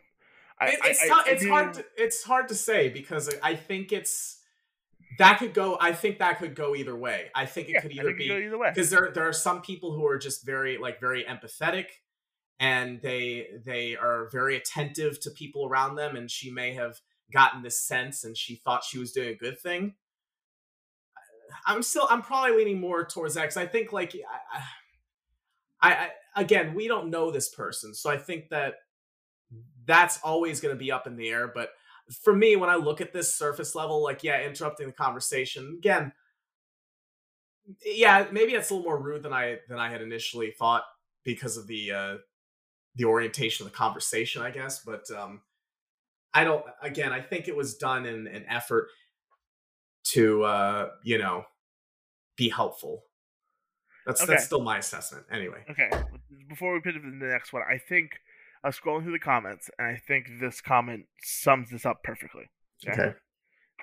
[0.60, 1.74] I, it, it's I, I, it's hard.
[1.74, 4.40] To, it's hard to say because I think it's
[5.17, 5.78] that could go.
[5.80, 7.30] I think that could go either way.
[7.36, 9.93] I think it yeah, could either be either way because there there are some people
[9.93, 11.86] who are just very like very empathetic
[12.62, 17.02] and they they are very attentive to people around them and she may have
[17.34, 19.95] gotten this sense and she thought she was doing a good thing
[21.65, 24.15] i'm still i'm probably leaning more towards that because i think like
[25.82, 28.76] I, I again we don't know this person so i think that
[29.86, 31.71] that's always going to be up in the air but
[32.24, 36.12] for me when i look at this surface level like yeah interrupting the conversation again
[37.86, 40.84] yeah maybe it's a little more rude than i than i had initially thought
[41.24, 42.17] because of the uh
[42.95, 44.80] the orientation of the conversation, I guess.
[44.80, 45.41] But um,
[46.34, 46.63] I don't.
[46.82, 48.88] Again, I think it was done in an effort
[50.04, 51.45] to, uh, you know,
[52.36, 53.04] be helpful.
[54.06, 54.34] That's okay.
[54.34, 55.26] that's still my assessment.
[55.32, 55.63] Anyway.
[55.69, 55.89] Okay.
[56.50, 58.19] Before we pivot to the next one, I think
[58.63, 62.45] I was scrolling through the comments, and I think this comment sums this up perfectly.
[62.88, 63.02] Okay.
[63.02, 63.13] okay.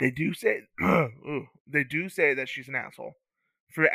[0.01, 3.15] They do say, ooh, they do say that she's an asshole
[3.75, 3.89] for,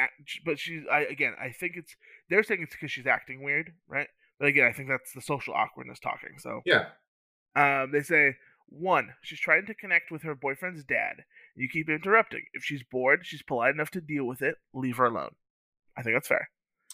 [0.45, 0.83] but she's.
[0.91, 1.95] I again, I think it's
[2.29, 4.07] they're saying it's because she's acting weird, right?
[4.39, 6.37] But again, I think that's the social awkwardness talking.
[6.39, 6.87] So yeah,
[7.55, 8.35] um, they say
[8.67, 11.23] one, she's trying to connect with her boyfriend's dad.
[11.55, 12.43] You keep interrupting.
[12.53, 14.55] If she's bored, she's polite enough to deal with it.
[14.73, 15.35] Leave her alone.
[15.95, 16.49] I think that's fair.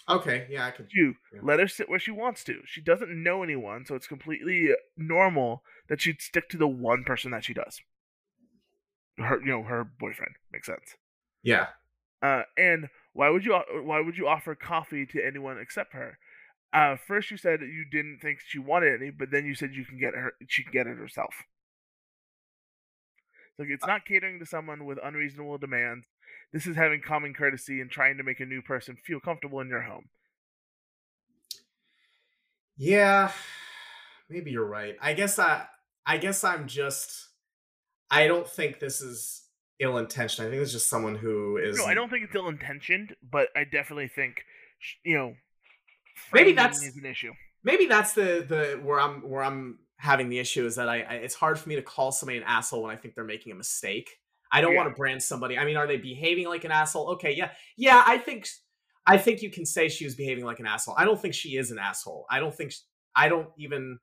[0.10, 0.88] Okay, yeah, I can.
[0.92, 1.42] You yeah.
[1.44, 2.62] let her sit where she wants to.
[2.66, 7.32] She doesn't know anyone, so it's completely normal that she'd stick to the one person
[7.32, 7.82] that she does.
[9.18, 10.96] Her, you know, her boyfriend makes sense.
[11.44, 11.68] Yeah.
[12.22, 16.18] Uh, and why would you why would you offer coffee to anyone except her?
[16.74, 19.86] Uh, first you said you didn't think she wanted any, but then you said you
[19.86, 20.34] can get her.
[20.48, 21.34] She can get it herself.
[23.58, 26.06] Like it's uh not catering to someone with unreasonable demands.
[26.52, 29.70] This is having common courtesy and trying to make a new person feel comfortable in
[29.70, 30.10] your home.
[32.78, 33.32] Yeah,
[34.30, 34.96] maybe you're right.
[35.02, 35.66] I guess I.
[36.06, 37.28] I guess I'm just.
[38.10, 39.44] I don't think this is
[39.80, 40.48] ill intentioned.
[40.48, 41.78] I think it's just someone who is.
[41.78, 44.44] No, I don't think it's ill intentioned, but I definitely think,
[45.04, 45.34] you know,
[46.34, 47.34] maybe that's an issue.
[47.64, 51.14] Maybe that's the the where I'm where I'm having the issue is that I, I
[51.16, 53.56] it's hard for me to call somebody an asshole when I think they're making a
[53.56, 54.10] mistake.
[54.52, 54.78] I don't yeah.
[54.80, 55.58] want to brand somebody.
[55.58, 57.10] I mean, are they behaving like an asshole?
[57.12, 58.04] Okay, yeah, yeah.
[58.06, 58.48] I think
[59.06, 60.96] I think you can say she was behaving like an asshole.
[60.98, 62.26] I don't think she is an asshole.
[62.30, 62.74] I don't think
[63.16, 64.00] I don't even.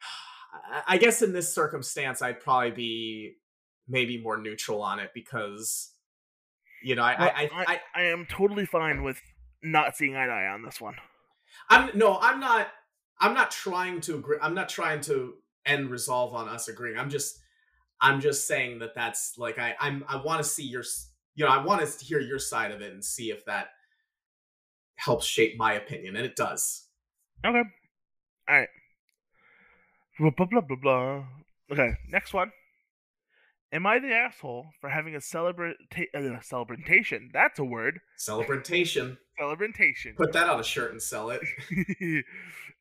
[0.86, 3.34] I guess in this circumstance, I'd probably be
[3.88, 5.92] maybe more neutral on it because
[6.82, 9.20] you know, I, Well, I, I, I, I am totally fine with
[9.62, 10.94] not seeing eye to eye on this one.
[11.68, 12.68] I'm no, I'm not.
[13.20, 14.38] I'm not trying to agree.
[14.42, 16.98] I'm not trying to end resolve on us agreeing.
[16.98, 17.38] I'm just,
[18.02, 20.04] I'm just saying that that's like I, I'm.
[20.08, 20.82] I want to see your,
[21.36, 23.68] you know, I want to hear your side of it and see if that
[24.96, 26.88] helps shape my opinion, and it does.
[27.46, 27.62] Okay.
[28.48, 28.68] All right.
[30.18, 31.24] Blah blah blah blah blah.
[31.70, 32.50] Okay, next one.
[33.72, 35.76] Am I the asshole for having a celebrate
[36.14, 37.30] uh, celebration?
[37.32, 38.00] That's a word.
[38.18, 39.16] Celebration.
[39.38, 40.14] Celebration.
[40.16, 41.40] Put that on a shirt and sell it.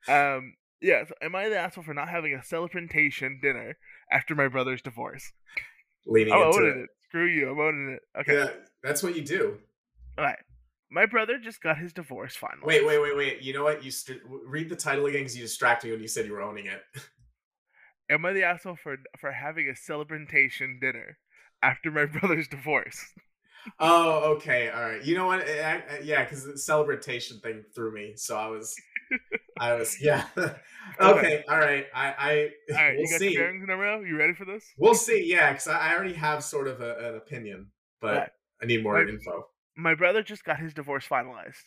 [0.10, 0.56] um.
[0.82, 1.06] Yeah.
[1.06, 3.78] So am I the asshole for not having a celebration dinner
[4.12, 5.32] after my brother's divorce?
[6.06, 6.84] Leaning I'm into owning it.
[6.84, 6.90] it.
[7.08, 7.52] Screw you.
[7.52, 8.20] I'm owning it.
[8.20, 8.38] Okay.
[8.38, 8.50] Yeah,
[8.84, 9.58] that's what you do.
[10.18, 10.40] All right.
[10.90, 12.64] My brother just got his divorce finally.
[12.66, 13.42] Wait, wait, wait, wait.
[13.42, 13.84] You know what?
[13.84, 16.42] You st- read the title again because you distracted me when you said you were
[16.42, 16.82] owning it.
[18.10, 21.18] Am I the asshole for for having a celebration dinner
[21.64, 23.06] after my brother's divorce?
[23.80, 25.04] Oh, okay, all right.
[25.04, 25.48] You know what?
[25.48, 28.76] Eh, I, I, yeah, because the celebration thing threw me, so I was,
[29.60, 30.26] I was, yeah.
[31.00, 31.86] okay, all right.
[31.94, 33.34] I, I, All right, we'll you got see.
[33.34, 34.02] your bearings in a row.
[34.02, 34.66] You ready for this?
[34.78, 35.24] We'll see.
[35.26, 37.68] Yeah, because I, I already have sort of a, an opinion,
[38.00, 38.30] but Right.
[38.62, 39.08] I need more Right.
[39.10, 39.48] info.
[39.76, 41.64] My brother just got his divorce finalized.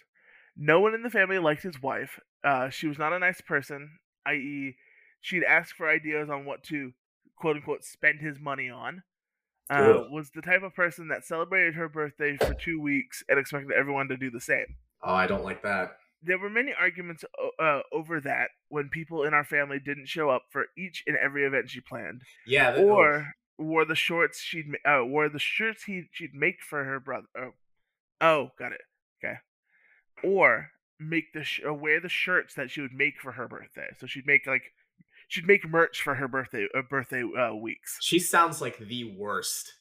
[0.56, 2.20] No one in the family liked his wife.
[2.44, 4.76] Uh, she was not a nice person, i.e.,
[5.20, 6.92] she'd ask for ideas on what to
[7.36, 9.02] quote unquote spend his money on.
[9.70, 13.72] Uh, was the type of person that celebrated her birthday for two weeks and expected
[13.72, 14.66] everyone to do the same.
[15.02, 15.96] Oh, I don't like that.
[16.26, 17.24] There were many arguments
[17.60, 21.44] uh, over that when people in our family didn't show up for each and every
[21.44, 22.74] event she planned, Yeah.
[22.76, 26.98] Oh, or wore the shorts she'd uh, wore the shirts he she'd make for her
[27.00, 27.26] brother.
[27.38, 27.50] Oh,
[28.20, 28.80] oh, got it.
[29.22, 29.36] Okay,
[30.22, 33.88] or make the sh- or wear the shirts that she would make for her birthday.
[33.98, 34.72] So she'd make like
[35.28, 37.98] she'd make merch for her birthday uh, birthday uh, weeks.
[38.00, 39.74] she sounds like the worst.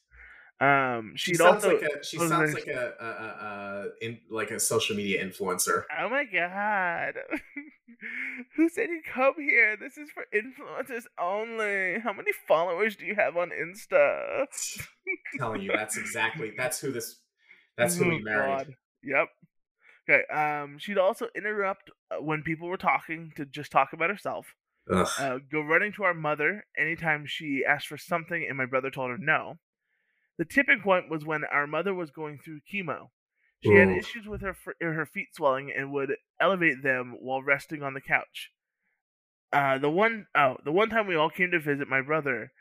[0.64, 2.04] Um, She sounds also like a.
[2.04, 5.84] She oh, sounds like a, a, a, a in, like a social media influencer.
[5.98, 7.14] Oh my god.
[8.56, 9.76] Who said you come here?
[9.76, 12.00] This is for influencers only.
[12.00, 14.46] How many followers do you have on Insta?
[15.38, 17.20] telling you, that's exactly that's who this.
[17.76, 18.66] That's who Oh, we married.
[18.66, 18.74] God.
[19.02, 19.28] Yep.
[20.08, 20.32] Okay.
[20.32, 24.54] Um, she'd also interrupt uh, when people were talking to just talk about herself.
[24.90, 29.10] Uh, go running to our mother anytime she asked for something, and my brother told
[29.10, 29.58] her no.
[30.38, 33.10] The tipping point was when our mother was going through chemo.
[33.62, 37.94] She had issues with her her feet swelling and would elevate them while resting on
[37.94, 38.50] the couch.
[39.52, 42.52] Uh, the one oh the one time we all came to visit my brother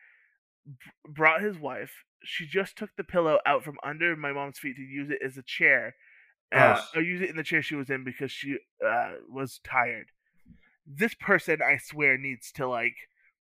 [0.66, 0.76] b-
[1.10, 2.06] brought his wife.
[2.24, 5.36] She just took the pillow out from under my mom's feet to use it as
[5.36, 5.96] a chair,
[6.54, 10.08] uh, or use it in the chair she was in because she uh, was tired.
[10.86, 12.96] This person, I swear, needs to like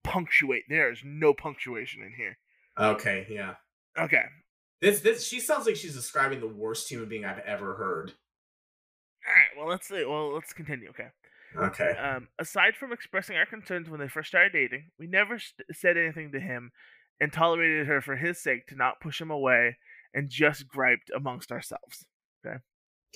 [0.04, 0.64] punctuate.
[0.68, 2.38] There is no punctuation in here.
[2.80, 3.56] Okay, yeah.
[4.00, 4.24] Okay,
[4.82, 8.14] This this she sounds like she's describing the worst human being I've ever heard.
[9.28, 9.58] all right.
[9.58, 10.06] Well, let's see.
[10.06, 10.90] Well, let's continue.
[10.90, 11.08] Okay.
[11.58, 11.98] Okay.
[11.98, 15.98] Um, aside from expressing our concerns when they first started dating, we never st- said
[15.98, 16.72] anything to him
[17.20, 19.76] and tolerated her for his sake to not push him away
[20.14, 22.06] and just griped amongst ourselves.
[22.46, 22.58] Okay.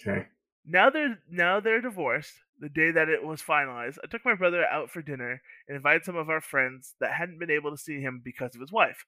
[0.02, 0.28] Okay.
[0.66, 2.34] Now they're now they're divorced.
[2.60, 6.04] The day that it was finalized, I took my brother out for dinner and invited
[6.06, 9.06] some of our friends that hadn't been able to see him because of his wife.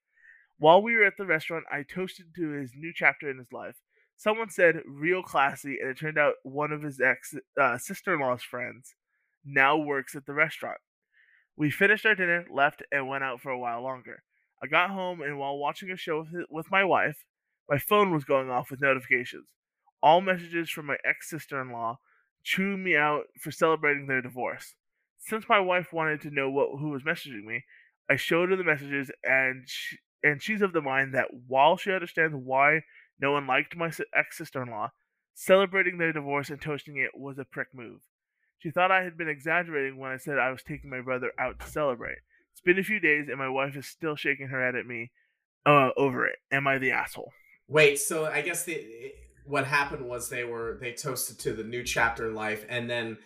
[0.60, 3.76] While we were at the restaurant, I toasted to his new chapter in his life.
[4.16, 8.96] Someone said "real classy," and it turned out one of his ex uh, sister-in-law's friends
[9.46, 10.80] now works at the restaurant.
[11.56, 14.24] We finished our dinner, left, and went out for a while longer.
[14.62, 17.26] I got home, and while watching a show with, with my wife,
[17.70, 19.46] my phone was going off with notifications.
[20.02, 22.00] All messages from my ex sister in law,
[22.44, 24.74] chewing me out for celebrating their divorce.
[25.20, 27.64] Since my wife wanted to know what who was messaging me,
[28.10, 31.92] I showed her the messages, and she, and she's of the mind that while she
[31.92, 32.82] understands why
[33.20, 34.92] no one liked my ex sister in law,
[35.34, 38.02] celebrating their divorce and toasting it was a prick move.
[38.60, 41.60] She thought I had been exaggerating when I said I was taking my brother out
[41.60, 42.18] to celebrate.
[42.52, 45.12] It's been a few days, and my wife is still shaking her head at me
[45.66, 46.38] uh, over it.
[46.52, 47.32] Am I the asshole?
[47.68, 48.84] Wait, so I guess the
[49.46, 53.18] what happened was they were they toasted to the new chapter in life, and then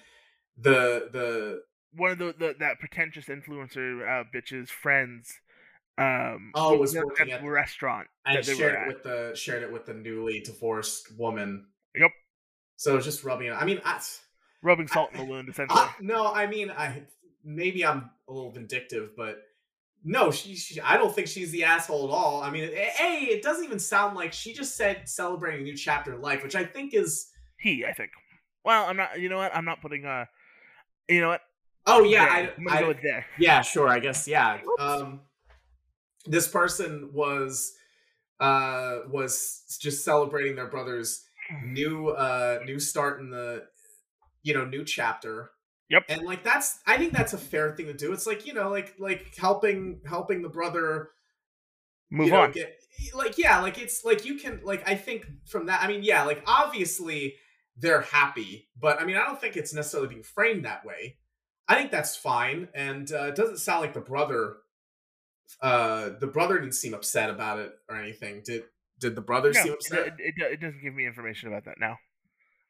[0.58, 1.62] the the
[1.94, 5.41] one of the, the that pretentious influencer uh, bitches friends
[5.98, 9.64] um Oh, was working at at- the restaurant and shared were it with the shared
[9.64, 11.66] it with the newly divorced woman.
[11.96, 12.12] Yep.
[12.78, 13.52] So it's just rubbing it.
[13.54, 14.02] I mean, I,
[14.64, 17.04] rubbing salt in the wound essentially I, no, I mean, I
[17.44, 19.44] maybe I'm a little vindictive, but
[20.04, 20.82] no, she, she.
[20.82, 22.42] I don't think she's the asshole at all.
[22.42, 26.14] I mean, a, it doesn't even sound like she just said celebrating a new chapter
[26.16, 27.28] in life, which I think is.
[27.60, 28.10] he i think
[28.66, 30.26] well i'm not you know what i'm not putting uh
[31.08, 31.42] you know what
[31.86, 32.24] Oh yeah.
[32.26, 33.88] I, i'm gonna I- go with there Yeah, sure.
[33.90, 34.60] I guess yeah.
[34.64, 34.82] Whoops.
[34.82, 35.22] Um,
[36.26, 37.74] this person was
[38.40, 41.24] uh, was just celebrating their brother's
[41.66, 43.64] new uh new start in the
[44.42, 45.52] you know new chapter
[45.90, 46.06] Yep.
[46.08, 48.70] and like that's i think that's a fair thing to do it's like you know
[48.70, 51.10] like like helping helping the brother
[52.12, 52.52] Move you know, on.
[52.52, 52.78] Get,
[53.16, 55.82] like yeah, like it's like you can like I think from that.
[55.82, 57.36] I mean, yeah, like obviously
[57.78, 61.18] they're happy, but I mean, I don't think it's necessarily being framed that way.
[61.70, 64.58] I think that's fine, and uh, it doesn't sound like the brother.
[65.60, 68.42] Uh, the brother didn't seem upset about it or anything.
[68.46, 68.64] Did
[69.00, 70.08] did the brother No, seem upset?
[70.08, 71.98] it, it, it doesn't give me information about that now.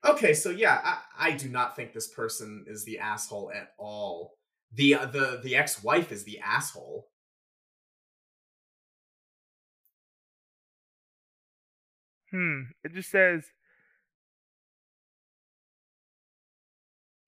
[0.04, 4.34] Okay, so yeah, I, I do not think this person is the asshole at all.
[4.74, 7.08] The uh, the the ex wife is the asshole.
[12.32, 12.62] Hmm.
[12.84, 13.44] It just says.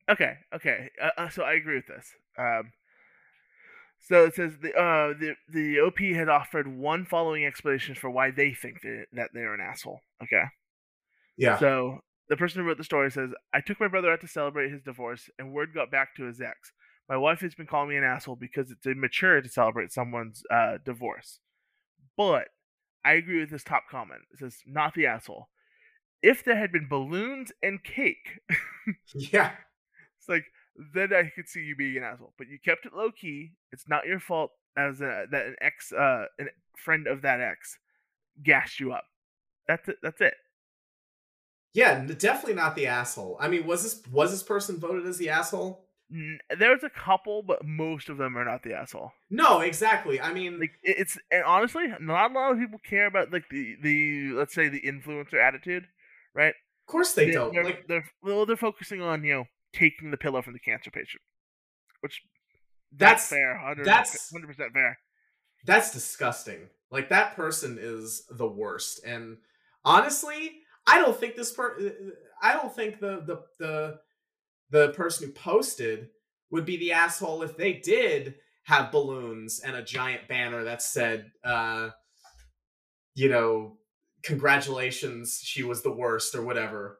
[0.09, 0.33] Okay.
[0.55, 0.89] Okay.
[1.01, 2.07] Uh, uh, so I agree with this.
[2.37, 2.71] Um.
[4.03, 8.31] So it says the uh the the OP had offered one following explanation for why
[8.31, 10.01] they think that, that they're an asshole.
[10.21, 10.43] Okay.
[11.37, 11.57] Yeah.
[11.57, 14.71] So the person who wrote the story says, I took my brother out to celebrate
[14.71, 16.71] his divorce, and word got back to his ex.
[17.09, 20.77] My wife has been calling me an asshole because it's immature to celebrate someone's uh,
[20.85, 21.39] divorce.
[22.15, 22.47] But
[23.03, 24.21] I agree with this top comment.
[24.31, 25.49] It says, not the asshole.
[26.21, 28.39] If there had been balloons and cake,
[29.13, 29.51] yeah.
[30.19, 30.45] it's like,
[30.93, 32.33] then I could see you being an asshole.
[32.37, 33.51] But you kept it low key.
[33.71, 36.45] It's not your fault as a, that an ex, uh, a
[36.77, 37.77] friend of that ex,
[38.43, 39.05] gassed you up.
[39.67, 39.97] That's it.
[40.01, 40.33] That's it.
[41.73, 43.37] Yeah, definitely not the asshole.
[43.39, 45.85] I mean, was this was this person voted as the asshole?
[46.55, 49.11] There's a couple, but most of them are not the asshole.
[49.31, 50.21] No, exactly.
[50.21, 53.75] I mean, Like it's and honestly, not a lot of people care about like the
[53.81, 55.87] the let's say the influencer attitude,
[56.35, 56.53] right?
[56.85, 57.53] of course they They- don't.
[57.53, 60.91] They're, Like, they're well, they're focusing on you know taking the pillow from the cancer
[60.91, 61.21] patient,
[62.01, 62.21] which
[62.91, 63.55] That's- that's, fair.
[63.57, 64.99] 100 that's- hundred percent fair.
[65.65, 66.69] that's disgusting.
[66.91, 69.03] Like that person is the worst.
[69.05, 69.37] And
[69.83, 71.77] honestly, I don't think this per
[72.41, 73.99] I don't think the the the
[74.69, 76.09] the person who posted
[76.51, 81.31] would be the asshole if they did have balloons and a giant banner that said
[81.43, 81.89] uh
[83.15, 83.77] you know,
[84.23, 86.99] congratulations, she was the worst or whatever.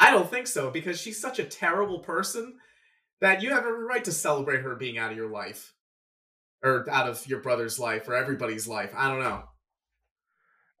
[0.00, 2.58] I don't think so because she's such a terrible person
[3.20, 5.74] that you have every right to celebrate her being out of your life
[6.62, 8.92] or out of your brother's life or everybody's life.
[8.96, 9.42] I don't know.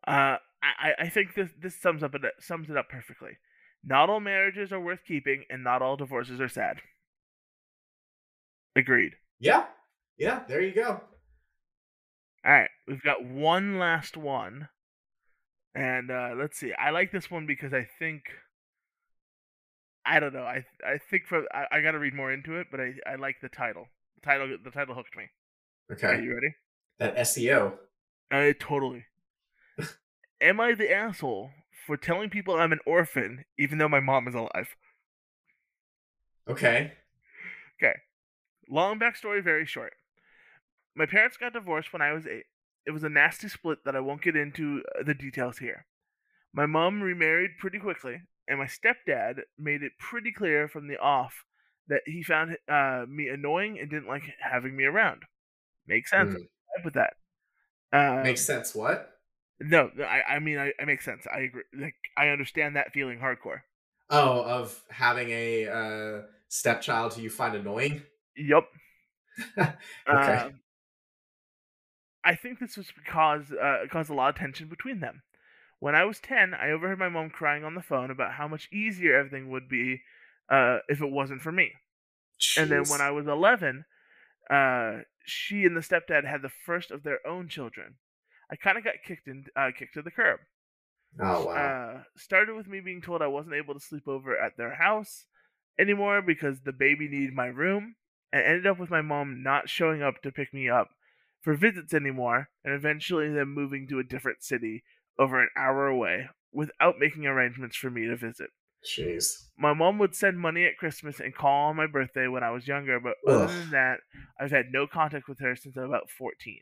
[0.06, 3.32] Uh, I I think this this sums up it sums it up perfectly.
[3.84, 6.78] Not all marriages are worth keeping, and not all divorces are sad.
[8.74, 9.12] Agreed.
[9.38, 9.66] Yeah.
[10.18, 11.00] Yeah, there you go.
[12.44, 14.68] All right, we've got one last one,
[15.74, 16.72] and uh, let's see.
[16.72, 18.22] I like this one because I think
[20.08, 20.42] I don't know.
[20.44, 23.14] I I think for I, I got to read more into it, but I I
[23.16, 23.86] like the title.
[24.16, 25.30] The title the title hooked me.
[26.10, 26.20] Are Okay.
[26.20, 26.54] you ready?
[26.98, 27.78] That SEO.
[28.30, 29.04] I totally.
[30.40, 31.52] Am I the asshole
[31.86, 34.74] for telling people I'm an orphan even though my mom is alive?
[36.48, 36.92] Okay.
[37.80, 38.00] Okay.
[38.68, 39.94] Long backstory, very short.
[40.94, 42.44] My parents got divorced when I was eight.
[42.84, 45.86] It was a nasty split that I won't get into uh, the details here.
[46.52, 51.44] My mom remarried pretty quickly, and my stepdad made it pretty clear from the off
[51.88, 55.22] that he found uh, me annoying and didn't like having me around.
[55.86, 56.34] Makes sense.
[56.34, 57.14] I'm with that.
[57.92, 58.74] Uh, Makes sense.
[58.74, 59.10] What?
[59.60, 61.26] no, no, I, I mean, I, I make sense.
[61.32, 61.62] I agree.
[61.74, 63.60] Like, I understand that feeling hardcore.
[64.10, 68.02] Oh, of having a uh, stepchild who you find annoying?
[68.36, 68.64] Yep.
[70.10, 70.36] Okay.
[70.36, 70.60] Um,
[72.24, 75.22] I think this was because uh, caused a lot of tension between them.
[75.80, 78.68] When I was ten, I overheard my mom crying on the phone about how much
[78.72, 80.02] easier everything would be
[80.50, 81.72] uh, if it wasn't for me.
[82.56, 83.84] And then when I was eleven,
[84.50, 87.96] uh, she and the stepdad had the first of their own children.
[88.50, 90.40] I kind of got kicked in, uh, kicked to the curb.
[91.20, 91.52] Oh, wow.
[91.54, 95.26] Uh, started with me being told I wasn't able to sleep over at their house
[95.78, 97.96] anymore because the baby needed my room,
[98.32, 100.88] and ended up with my mom not showing up to pick me up
[101.40, 104.82] for visits anymore, and eventually them moving to a different city
[105.18, 108.50] over an hour away without making arrangements for me to visit.
[108.84, 109.48] Jeez.
[109.58, 112.68] My mom would send money at Christmas and call on my birthday when I was
[112.68, 113.98] younger, but other than that,
[114.40, 116.60] I've had no contact with her since I'm about 14.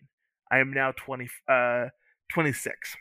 [0.51, 1.87] I am now 20, uh,
[2.33, 2.97] 26.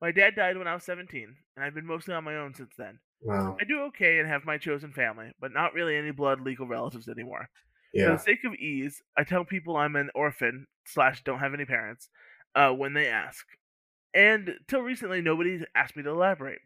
[0.00, 2.72] My dad died when I was 17, and I've been mostly on my own since
[2.76, 2.98] then.
[3.22, 3.56] Wow.
[3.60, 7.08] I do okay and have my chosen family, but not really any blood legal relatives
[7.08, 7.48] anymore.
[7.92, 8.06] Yeah.
[8.06, 11.64] For the sake of ease, I tell people I'm an orphan slash don't have any
[11.64, 12.10] parents
[12.54, 13.46] uh, when they ask.
[14.14, 16.60] And till recently, nobody's asked me to elaborate.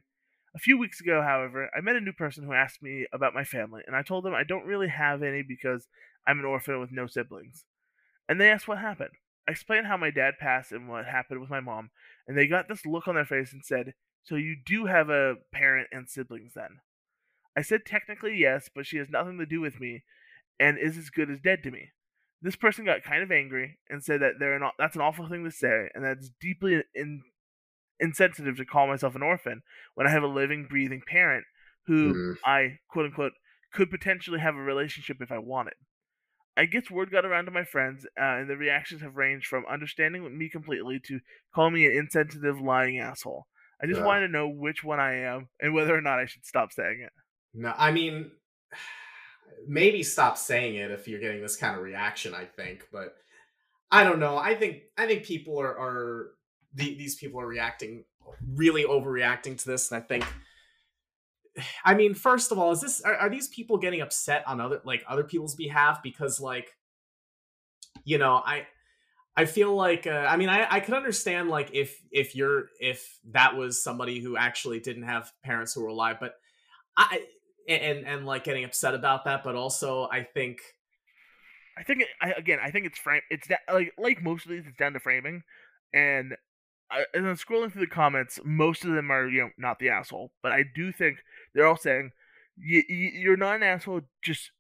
[0.55, 3.45] A few weeks ago, however, I met a new person who asked me about my
[3.45, 5.89] family, and I told them I don't really have any because
[6.27, 7.65] I'm an orphan with no siblings.
[8.29, 9.15] And they asked what happened.
[9.49, 11.91] I explained how my dad passed and what happened with my mom,
[12.29, 15.37] and they got this look on their face and said, "So you do have a
[15.53, 16.81] parent and siblings then?"
[17.57, 20.05] I said technically yes, but she has nothing to do with me
[20.61, 21.91] and is as good as dead to me.
[22.43, 25.45] This person got kind of angry and said that they're not that's an awful thing
[25.45, 27.23] to say and that's deeply in,
[28.01, 29.63] insensitive to call myself an orphan
[29.95, 31.45] when I have a living, breathing parent
[31.87, 32.37] who Mm.
[32.45, 33.33] I quote unquote
[33.73, 35.75] could potentially have a relationship if I wanted.
[36.57, 39.65] I guess word got around to my friends, uh, and the reactions have ranged from
[39.67, 41.21] understanding me completely to
[41.55, 43.47] calling me an insensitive, lying asshole.
[43.83, 44.07] I just Ugh.
[44.07, 47.01] want to know which one I am and whether or not I should stop saying
[47.01, 47.13] it.
[47.55, 48.31] No, I mean,
[49.67, 52.35] maybe stop saying it if you're getting this kind of reaction.
[52.35, 53.15] I think, but
[53.91, 54.39] I don't know.
[54.39, 56.31] I think I think people are are
[56.75, 58.05] the, these people are reacting
[58.55, 60.25] really overreacting to this, and I think.
[61.85, 64.81] I mean, first of all, is this are, are these people getting upset on other
[64.85, 66.75] like other people's behalf because like,
[68.05, 68.67] you know, I
[69.37, 73.19] I feel like uh, I mean I I could understand like if if you're if
[73.31, 76.35] that was somebody who actually didn't have parents who were alive, but
[76.97, 77.25] I
[77.69, 80.61] and and like getting upset about that, but also I think
[81.77, 83.23] I think I, again, I think it's frame.
[83.31, 85.43] It's like like most of these, it's down to framing,
[85.95, 86.37] and
[86.91, 90.33] I, and scrolling through the comments, most of them are you know not the asshole,
[90.43, 91.19] but I do think
[91.55, 92.11] they're all saying
[92.59, 94.03] y- y- you're not an asshole.
[94.23, 94.51] Just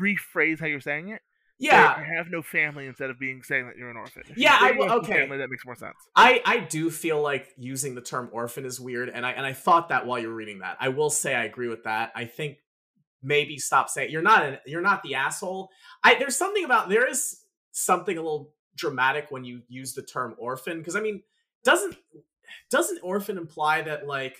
[0.00, 1.22] rephrase how you're saying it.
[1.58, 4.24] Yeah, I have no family instead of being saying that you're an orphan.
[4.28, 5.14] If Yeah, I will- okay.
[5.20, 5.96] Family, that makes more sense.
[6.14, 9.52] I I do feel like using the term orphan is weird, and I and I
[9.54, 10.76] thought that while you were reading that.
[10.80, 12.12] I will say I agree with that.
[12.14, 12.58] I think
[13.22, 15.70] maybe stop saying you're not an, you're not the asshole.
[16.04, 17.40] I there's something about there is
[17.72, 21.22] something a little dramatic when you use the term orphan because I mean
[21.64, 21.96] doesn't
[22.70, 24.36] doesn't orphan imply that like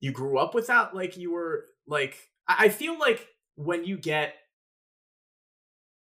[0.00, 2.16] you grew up without like you were like
[2.48, 4.34] I, I feel like when you get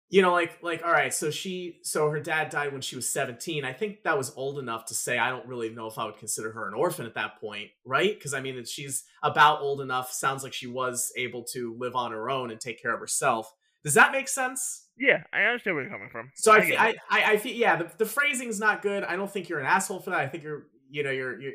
[0.08, 3.08] you know like like all right so she so her dad died when she was
[3.08, 6.04] 17 i think that was old enough to say i don't really know if i
[6.04, 9.80] would consider her an orphan at that point right because i mean she's about old
[9.80, 13.00] enough sounds like she was able to live on her own and take care of
[13.00, 13.52] herself
[13.84, 16.30] does that make sense Yeah, I understand where you're coming from.
[16.34, 16.80] so I, it.
[16.80, 19.04] I, I, I feel, yeah, the, the phrasing's not good.
[19.04, 20.20] I don't think you're an asshole for that.
[20.20, 21.52] I think you're, you know, you're, you're,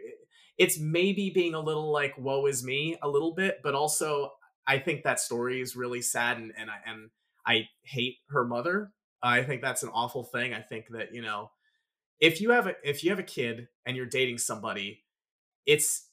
[0.57, 4.31] it's maybe being a little like, woe is me a little bit, but also
[4.67, 7.09] I think that story is really sad and, and I, and
[7.45, 8.91] I hate her mother.
[9.23, 10.53] I think that's an awful thing.
[10.53, 11.51] I think that, you know,
[12.19, 15.03] if you have a, if you have a kid and you're dating somebody,
[15.65, 16.07] it's,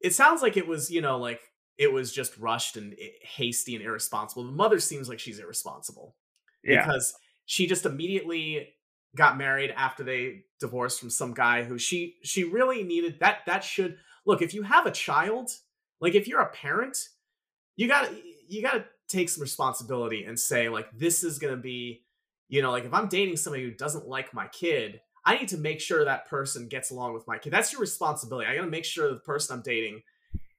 [0.00, 1.40] it sounds like it was, you know, like
[1.78, 4.44] it was just rushed and hasty and irresponsible.
[4.44, 6.16] The mother seems like she's irresponsible
[6.64, 7.14] yeah, because
[7.46, 8.68] she just immediately
[9.16, 13.64] got married after they divorced from some guy who she she really needed that that
[13.64, 13.96] should
[14.26, 15.50] look if you have a child
[16.00, 16.98] like if you're a parent
[17.76, 18.16] you got to
[18.48, 22.02] you got to take some responsibility and say like this is going to be
[22.48, 25.58] you know like if I'm dating somebody who doesn't like my kid I need to
[25.58, 28.70] make sure that person gets along with my kid that's your responsibility I got to
[28.70, 30.02] make sure the person I'm dating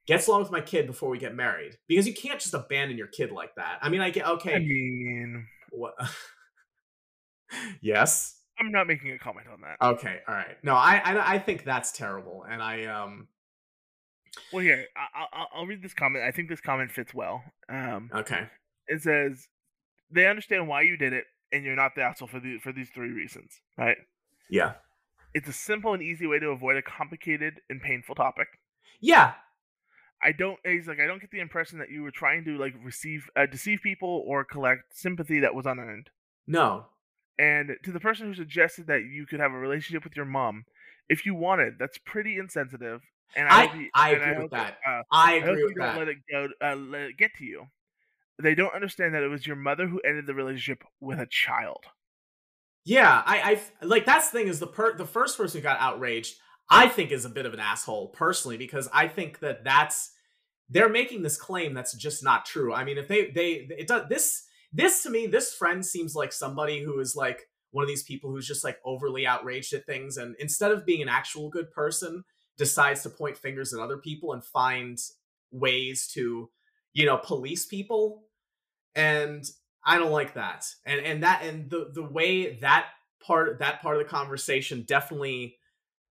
[0.06, 3.06] gets along with my kid before we get married because you can't just abandon your
[3.06, 5.94] kid like that I mean I get okay I mean, what?
[7.80, 8.36] yes.
[8.58, 9.76] I'm not making a comment on that.
[9.80, 10.18] Okay.
[10.26, 10.56] All right.
[10.62, 13.28] No, I, I I think that's terrible, and I um.
[14.52, 16.24] Well, here I, I, I'll read this comment.
[16.24, 17.42] I think this comment fits well.
[17.68, 18.48] Um, Okay.
[18.86, 19.48] it says
[20.10, 22.90] they understand why you did it, and you're not the asshole for the for these
[22.90, 23.60] three reasons.
[23.76, 23.96] Right?
[24.50, 24.74] Yeah.
[25.34, 28.48] It's a simple and easy way to avoid a complicated and painful topic.
[29.00, 29.34] Yeah.
[30.22, 30.58] I don't.
[30.64, 33.46] He's like, I don't get the impression that you were trying to like receive, uh,
[33.46, 36.10] deceive people or collect sympathy that was unearned.
[36.46, 36.86] No.
[37.38, 40.64] And to the person who suggested that you could have a relationship with your mom,
[41.08, 43.02] if you wanted, that's pretty insensitive.
[43.36, 45.66] And I, I- you- I and agree with that, uh, I I hope agree you
[45.68, 45.98] with don't that.
[45.98, 46.48] let it go.
[46.62, 47.66] Uh, let it get to you.
[48.40, 51.84] They don't understand that it was your mother who ended the relationship with a child.
[52.84, 53.22] Yeah.
[53.26, 56.36] I I like that's the thing is the per the first person who got outraged
[56.70, 60.12] I think is a bit of an asshole personally because I think that that's
[60.70, 62.72] they're making this claim that's just not true.
[62.74, 66.32] I mean, if they they it does this this to me this friend seems like
[66.32, 70.16] somebody who is like one of these people who's just like overly outraged at things
[70.16, 72.24] and instead of being an actual good person
[72.58, 74.98] decides to point fingers at other people and find
[75.50, 76.50] ways to
[76.92, 78.24] you know police people
[78.94, 79.44] and
[79.84, 80.66] I don't like that.
[80.84, 82.88] And and that and the the way that
[83.20, 85.56] part that part of the conversation definitely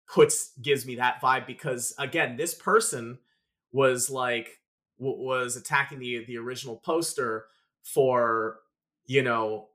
[0.08, 3.18] puts gives me that vibe because again, this person
[3.72, 4.48] was like
[4.96, 7.46] was attacking the the original poster
[7.82, 8.60] for
[9.06, 9.66] you know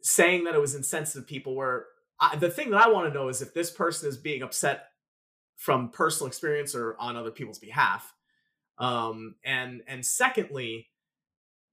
[0.00, 1.86] saying that it was insensitive people where
[2.18, 4.86] I, the thing that I want to know is if this person is being upset
[5.56, 8.12] from personal experience or on other people's behalf.
[8.78, 10.88] Um and and secondly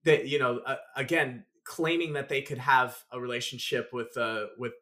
[0.03, 4.73] that you know uh, again claiming that they could have a relationship with uh with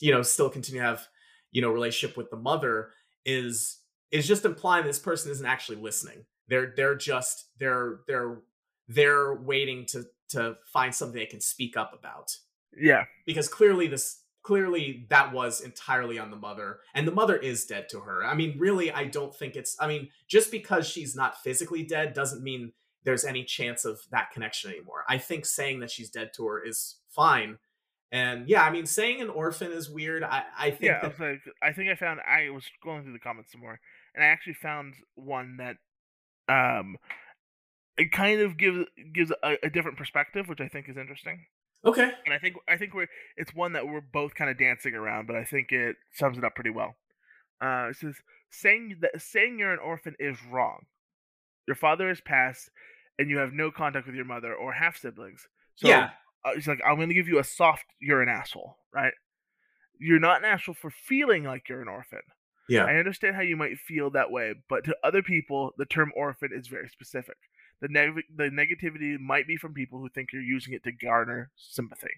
[0.00, 1.08] you know still continue to have
[1.50, 2.90] you know relationship with the mother
[3.24, 3.80] is
[4.10, 6.24] is just implying this person isn't actually listening.
[6.48, 8.40] They're they're just they're they're
[8.88, 12.36] they're waiting to to find something they can speak up about.
[12.76, 13.04] Yeah.
[13.26, 17.88] because clearly this clearly that was entirely on the mother and the mother is dead
[17.88, 21.42] to her i mean really i don't think it's i mean just because she's not
[21.42, 22.72] physically dead doesn't mean
[23.04, 26.62] there's any chance of that connection anymore i think saying that she's dead to her
[26.64, 27.58] is fine
[28.12, 31.00] and yeah i mean saying an orphan is weird i i think Yeah.
[31.02, 33.78] I, that like, I think I found I was going through the comments some more,
[34.14, 35.76] and I actually found one that
[36.48, 36.96] um
[37.98, 41.46] it kind of gives gives a, a different perspective, which I think is interesting.
[41.84, 44.94] Okay And I think I think we're it's one that we're both kind of dancing
[44.94, 46.96] around, but I think it sums it up pretty well.
[47.60, 48.16] Uh, it says
[48.50, 50.86] saying that saying you're an orphan is wrong.
[51.66, 52.70] Your father has passed,
[53.18, 55.46] and you have no contact with your mother or half siblings.
[55.76, 56.10] So yeah
[56.44, 57.84] uh, it's like I'm going to give you a soft.
[58.00, 59.12] You're an asshole, right?
[59.98, 62.20] You're not an asshole for feeling like you're an orphan.
[62.68, 66.12] yeah I understand how you might feel that way, but to other people, the term
[66.16, 67.36] orphan is very specific.
[67.80, 71.50] The neg- the negativity might be from people who think you're using it to garner
[71.56, 72.10] sympathy.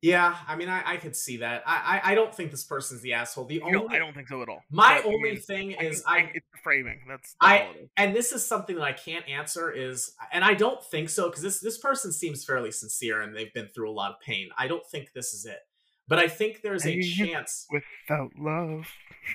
[0.00, 3.00] yeah i mean i i could see that i i, I don't think this person's
[3.00, 4.62] the asshole the only No, I don't think so at all.
[4.70, 7.00] my But, I only mean, thing I is think- i it's the framing.
[7.08, 10.82] That's, I- that's and this is something that I can't answer is and I don't
[10.84, 14.12] think so because this this person seems fairly sincere and they've been through a lot
[14.12, 14.50] of pain.
[14.56, 15.58] I don't think this is it.
[16.06, 18.86] But I think there's a chance Without love,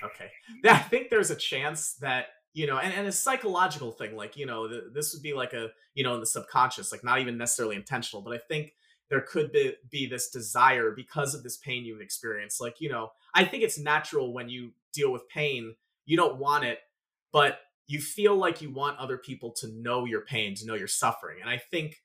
[0.02, 0.30] okay.
[0.64, 4.46] I think there's a chance that you know, and, and a psychological thing, like, you
[4.46, 7.36] know, th- this would be like a, you know, in the subconscious, like not even
[7.36, 8.74] necessarily intentional, but I think
[9.10, 12.60] there could be, be this desire because of this pain you've experienced.
[12.60, 15.74] Like, you know, I think it's natural when you deal with pain,
[16.06, 16.78] you don't want it,
[17.32, 20.88] but you feel like you want other people to know your pain, to know your
[20.88, 21.38] suffering.
[21.40, 22.02] And I think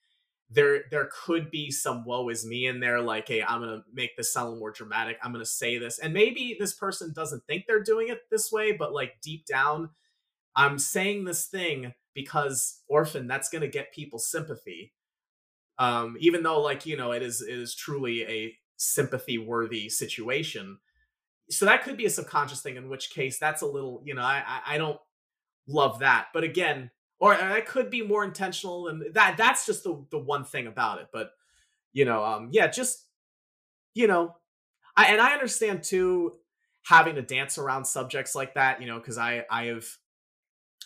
[0.49, 4.17] there there could be some woe is me in there, like, hey, I'm gonna make
[4.17, 5.17] this sound more dramatic.
[5.21, 5.99] I'm gonna say this.
[5.99, 9.91] And maybe this person doesn't think they're doing it this way, but like deep down,
[10.59, 14.93] I'm saying this thing because orphan, that's gonna get people sympathy.
[15.77, 20.79] Um, even though, like, you know, it is it is truly a sympathy worthy situation.
[21.49, 24.21] So that could be a subconscious thing, in which case that's a little, you know,
[24.21, 24.99] I I, don't
[25.65, 26.27] love that.
[26.33, 26.91] But again,
[27.21, 30.99] or that could be more intentional, and that that's just the the one thing about
[30.99, 31.07] it.
[31.13, 31.31] But
[31.93, 33.05] you know, um, yeah, just
[33.93, 34.35] you know,
[34.97, 36.33] I and I understand too
[36.83, 39.85] having to dance around subjects like that, you know, because I I have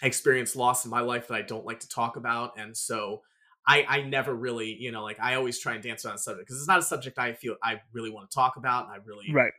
[0.03, 3.23] experienced loss in my life that I don't like to talk about, and so
[3.65, 6.47] I I never really, you know, like I always try and dance around the subject
[6.47, 8.97] because it's not a subject I feel I really want to talk about, and I
[9.05, 9.53] really right?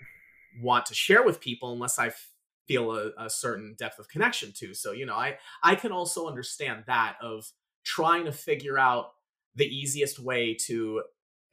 [0.63, 2.13] want to share with people unless I
[2.69, 4.75] feel a, a certain depth of connection to.
[4.75, 7.51] So, you know, I I can also understand that of
[7.85, 9.13] trying to figure out
[9.57, 11.03] the easiest way to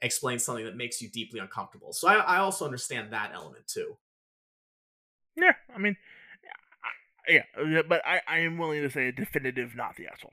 [0.00, 1.92] explain something that makes you deeply uncomfortable.
[1.92, 3.96] So I, I also understand that element too.
[5.36, 5.96] Yeah, I mean,
[7.28, 10.32] yeah, yeah, but I I am willing to say a definitive not the asshole.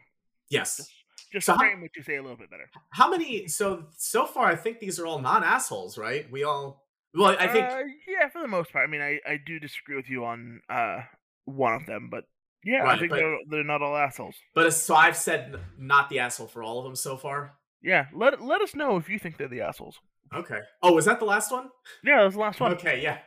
[0.50, 0.90] Yes.
[1.32, 2.70] Just So how- frame what you say a little bit better.
[2.92, 3.48] How many?
[3.48, 6.30] So so far, I think these are all non assholes, right?
[6.32, 6.86] We all.
[7.14, 7.66] Well, I think.
[7.66, 8.88] Uh, yeah, for the most part.
[8.88, 11.02] I mean, I, I do disagree with you on uh
[11.46, 12.24] one of them, but
[12.64, 14.36] yeah, Right, I think but- they're they're not all assholes.
[14.56, 17.56] but so I've said not the asshole for all of them so far.
[17.82, 20.00] Yeah, let let us know if you think they're the assholes.
[20.34, 20.60] Okay.
[20.84, 21.70] Oh, was that the last one?
[22.04, 22.74] Yeah, that was the last one.
[22.74, 23.02] Okay.
[23.02, 23.18] Yeah.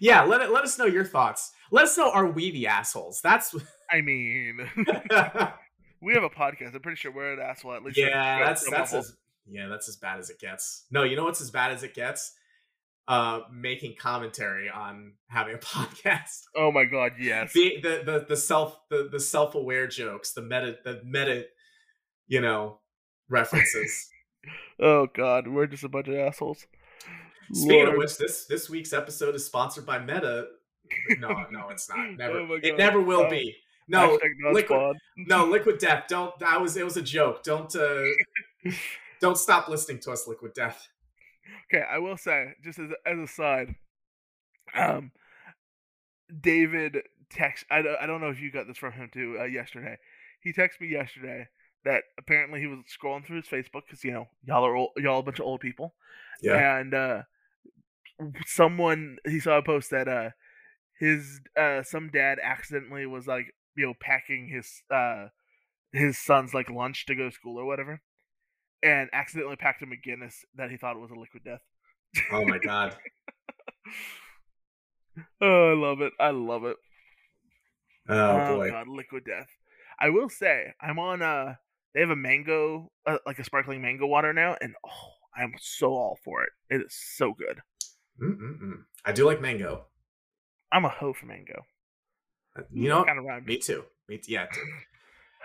[0.00, 0.22] Yeah.
[0.22, 0.50] Let it.
[0.50, 1.52] Let us know your thoughts.
[1.70, 2.10] Let us know.
[2.10, 3.20] Are we the assholes?
[3.22, 3.54] That's.
[3.90, 4.68] I mean,
[6.02, 6.74] we have a podcast.
[6.74, 7.98] I'm pretty sure we're an asshole at least.
[7.98, 8.98] yeah, that's that's level.
[8.98, 10.84] as yeah, that's as bad as it gets.
[10.90, 12.32] No, you know what's as bad as it gets?
[13.08, 16.42] Uh, making commentary on having a podcast.
[16.56, 17.52] Oh my god, yes.
[17.52, 21.44] The the the, the self the, the self aware jokes, the meta the meta,
[22.26, 22.80] you know,
[23.28, 24.08] references.
[24.80, 26.66] Oh god, we're just a bunch of assholes.
[27.52, 30.46] Speaking of which, this this week's episode is sponsored by Meta.
[31.18, 32.10] No, no, it's not.
[32.16, 32.40] Never.
[32.40, 33.54] Oh it never will be.
[33.88, 34.18] No,
[34.52, 36.04] liquid- no, Liquid Death.
[36.08, 36.36] Don't.
[36.40, 36.84] That was it.
[36.84, 37.42] Was a joke.
[37.42, 37.74] Don't.
[37.76, 38.02] uh
[39.20, 40.88] Don't stop listening to us, Liquid Death.
[41.72, 43.74] Okay, I will say, just as as a side,
[44.74, 45.12] um,
[46.40, 46.98] David
[47.30, 47.64] text.
[47.70, 49.36] I I don't know if you got this from him too.
[49.40, 49.96] Uh, yesterday,
[50.40, 51.46] he texted me yesterday
[51.84, 55.20] that apparently he was scrolling through his Facebook because you know y'all are old, y'all
[55.20, 55.94] a bunch of old people,
[56.42, 56.78] Yeah.
[56.78, 57.22] and uh,
[58.46, 60.30] someone he saw a post that uh
[60.98, 65.28] his uh some dad accidentally was like you know packing his uh
[65.92, 68.00] his son's like lunch to go to school or whatever,
[68.82, 71.62] and accidentally packed him a Guinness that he thought was a liquid death.
[72.32, 72.96] Oh my god.
[75.40, 76.12] Oh, I love it.
[76.20, 76.76] I love it.
[78.08, 78.70] Oh boy.
[78.70, 79.48] god, liquid death.
[79.98, 81.54] I will say, I'm on uh
[81.94, 85.94] They have a mango, uh, like a sparkling mango water now, and oh, I'm so
[85.94, 86.50] all for it.
[86.68, 87.60] It is so good.
[88.22, 88.84] Mm-mm-mm.
[89.04, 89.86] I do like mango.
[90.76, 91.64] I'm a hoe for mango.
[92.58, 93.84] Uh, You know, kind of me too.
[94.08, 94.32] Me too.
[94.32, 94.46] Yeah.
[94.46, 94.60] Too.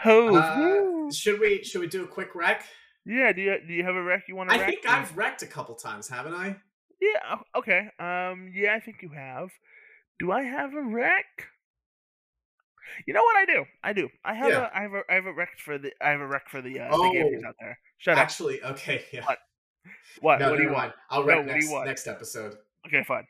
[0.04, 0.36] Hoe.
[0.36, 2.64] Uh, should we should we do a quick rec?
[3.06, 3.32] yeah.
[3.32, 4.56] Do you do you have a wreck you want to?
[4.56, 4.68] I wreck?
[4.70, 6.58] think I've wrecked a couple times, haven't I?
[7.00, 7.36] Yeah.
[7.56, 7.80] Okay.
[8.00, 8.52] Um.
[8.54, 9.50] Yeah, I think you have.
[10.20, 11.48] Do I have a wreck?
[13.08, 13.66] You know what I do?
[13.84, 14.10] I do.
[14.26, 14.70] I have Yeah.
[14.74, 14.78] a.
[14.78, 15.02] I have a.
[15.10, 15.92] I have a wreck for the.
[16.02, 16.80] I have a wreck for the.
[16.80, 17.12] Uh, the Oh.
[17.14, 17.80] gamers out there.
[18.00, 18.24] Shut up.
[18.24, 19.24] Actually, okay, yeah.
[19.26, 19.40] What?
[20.20, 20.40] What?
[20.40, 20.78] No, what do you want?
[20.80, 20.94] mind.
[21.10, 22.58] I'll No, wreck what next, next episode.
[22.86, 23.26] Okay, fine.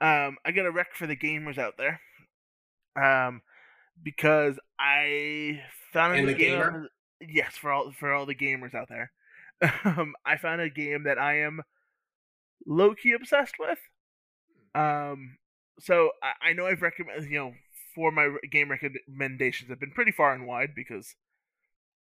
[0.00, 2.00] Um, I got a rec for the gamers out there.
[2.96, 3.42] Um,
[4.02, 6.74] because I found a And new the game.
[6.74, 6.88] gamer?
[7.20, 9.12] Yes, for all for all the gamers out there.
[9.84, 11.62] Um, I found a game that I am
[12.66, 13.78] low key obsessed with.
[14.74, 15.38] Um,
[15.80, 17.54] so I, I know I've recommended you know
[17.94, 21.14] for my game recommendations I've been pretty far and wide because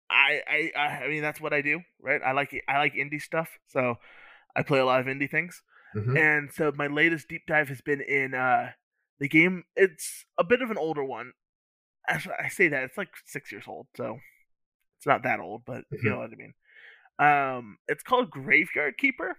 [0.10, 2.22] I I I I mean that's what I do, right?
[2.24, 3.98] I like I like indie stuff, so
[4.56, 5.62] I play a lot of indie things.
[5.96, 6.18] Mhm.
[6.18, 8.72] And so my latest deep dive has been in uh
[9.20, 9.64] the game.
[9.76, 11.34] It's a bit of an older one.
[12.08, 14.20] Actually, I say that it's like six years old, so
[14.98, 16.04] it's not that old, but you Mhm.
[16.06, 16.54] know what I mean.
[17.20, 19.38] Um, it's called Graveyard Keeper,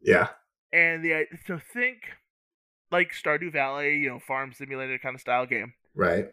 [0.00, 0.28] Yeah.
[0.72, 2.12] and the so think
[2.90, 6.30] like Stardew Valley, you know, farm simulator kind of style game, Right.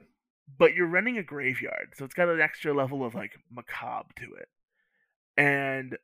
[0.58, 4.34] but you're running a graveyard, so it's got an extra level of like macabre to
[4.36, 4.50] it.
[5.38, 5.97] And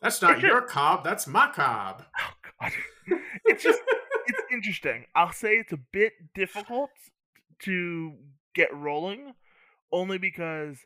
[0.00, 1.04] That's not your cob.
[1.04, 2.04] That's my cob.
[2.20, 2.72] oh god,
[3.44, 3.80] it's just
[4.26, 5.06] it's interesting.
[5.14, 6.90] I'll say it's a bit difficult
[7.62, 8.14] to
[8.54, 9.34] get rolling,
[9.92, 10.78] only because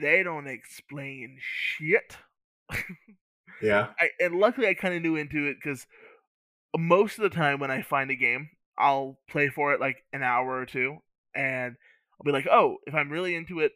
[0.00, 2.16] they don't explain shit.
[3.62, 3.88] yeah.
[4.00, 5.86] I, and luckily, I kind of knew into it because
[6.76, 10.22] most of the time when I find a game, I'll play for it like an
[10.22, 10.98] hour or two,
[11.34, 11.76] and
[12.14, 13.72] I'll be like, oh, if I'm really into it,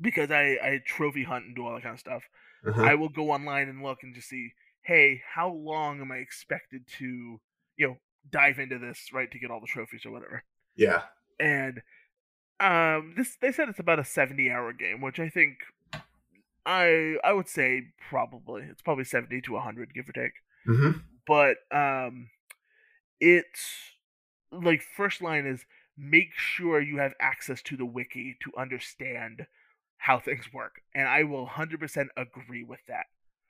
[0.00, 2.22] because I I trophy hunt and do all that kind of stuff.
[2.66, 2.82] Uh-huh.
[2.82, 4.52] I will go online and look and just see,
[4.82, 7.40] hey, how long am I expected to,
[7.76, 7.96] you know,
[8.30, 10.44] dive into this, right, to get all the trophies or whatever.
[10.76, 11.02] yeah.
[11.38, 11.82] And
[12.58, 15.58] um this they said it's about a 70 hour game, which I think
[16.64, 20.32] I I would say probably it's probably 70 to 100 give or take.
[20.64, 20.92] hmm
[21.26, 22.30] But um
[23.20, 23.94] it's
[24.52, 25.64] like first line is
[25.96, 29.46] make sure you have access to the wiki to understand
[29.98, 30.80] how things work.
[30.94, 33.06] And I will 100% agree with that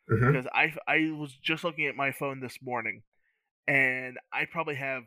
[0.08, 3.02] hmm because I I was just looking at my phone this morning,
[3.66, 5.04] and I probably have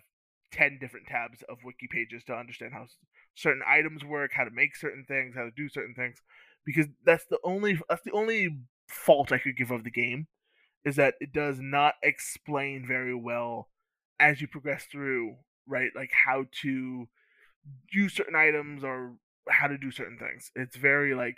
[0.52, 2.88] ten different tabs of wiki pages to understand how
[3.36, 6.22] certain items work, how to make certain things, how to do certain things,
[6.66, 10.28] because that's the only that's the only fault I could give of the game,
[10.86, 13.70] is that it does not explain very well
[14.20, 15.38] as you progress through,
[15.68, 15.92] right?
[15.96, 17.08] Like how to
[17.92, 19.16] use certain items or
[19.50, 20.52] how to do certain things.
[20.56, 21.38] It's very like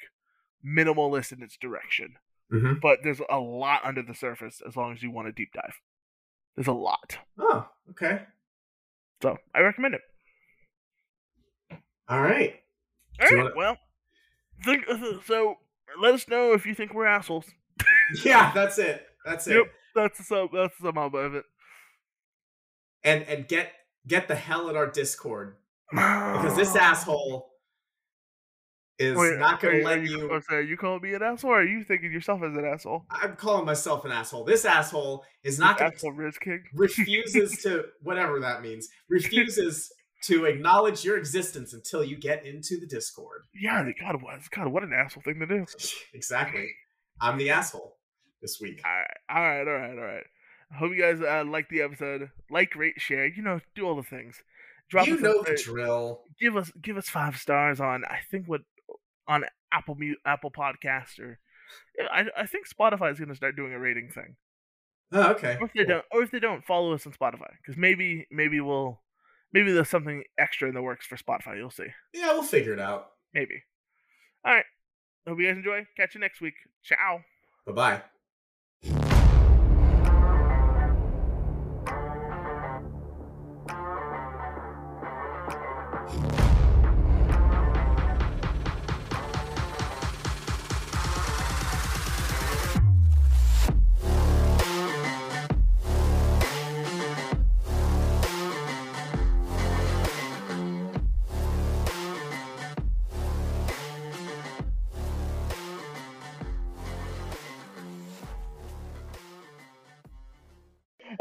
[0.65, 2.15] minimalist in its direction
[2.51, 5.53] hmm but there's a lot under the surface as long as you want a deep
[5.53, 5.79] dive.
[6.55, 7.17] There's a lot.
[7.39, 8.23] Oh, okay.
[9.21, 10.01] So I recommend it.
[12.09, 12.55] All right.
[13.21, 13.77] All right, well,
[14.65, 15.55] think, uh, so
[16.01, 17.45] let us know if you think we're assholes.
[18.25, 19.05] Yeah, that's it.
[19.23, 19.55] That's it.
[19.55, 19.65] Yep.
[19.95, 20.49] That's the sum.
[20.51, 21.45] That's the sum of it.
[23.05, 23.71] And and get
[24.05, 25.55] get the hell in our Discord
[25.91, 27.50] because this asshole
[29.01, 30.41] is Wait, not going to let you.
[30.47, 33.05] so are you calling me an asshole, or are you thinking yourself as an asshole?
[33.09, 34.43] I'm calling myself an asshole.
[34.43, 36.63] This asshole is not going to asshole Riz King.
[36.73, 39.91] refuses to whatever that means refuses
[40.23, 44.39] to acknowledge your existence until you get into the discord Yeah, God, what?
[44.51, 45.65] God, what an asshole thing to do.
[46.13, 46.67] exactly
[47.19, 47.97] i'm the asshole
[48.41, 50.23] this week All right, all right, all right, all right.
[50.71, 52.29] I hope you guys uh, like the episode.
[52.49, 53.27] Like, rate, share.
[53.27, 54.41] You know, do all the things.
[54.89, 58.61] Drop you know the drill give us give us five stars on I think what
[59.27, 61.39] on Apple Apple Podcast or
[62.11, 64.35] I I think Spotify is going to start doing a rating thing.
[65.13, 65.87] oh, okay Or if they cool.
[65.95, 69.01] don't, or if they don't, follow us on Spotify because maybe maybe we'll
[69.53, 71.57] maybe there's something extra in the works for Spotify.
[71.57, 71.87] You'll see.
[72.13, 73.63] yeah we'll figure it out Maybe.
[74.43, 74.65] All right.
[75.27, 75.85] Hope you guys enjoy.
[75.95, 76.55] Catch you next week.
[76.83, 77.21] Ciao.
[77.65, 78.20] bye-bye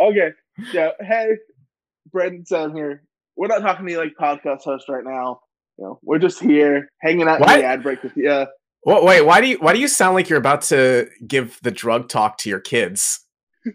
[0.01, 0.30] Okay.
[0.72, 0.90] Yeah.
[1.01, 1.36] Hey,
[2.11, 3.03] Brandon Sam here.
[3.36, 5.40] We're not talking to you like podcast host right now.
[5.78, 7.53] You know, we're just here hanging out What?
[7.55, 8.46] in the ad break with you.
[8.84, 11.70] Well, wait, why do you why do you sound like you're about to give the
[11.70, 13.20] drug talk to your kids?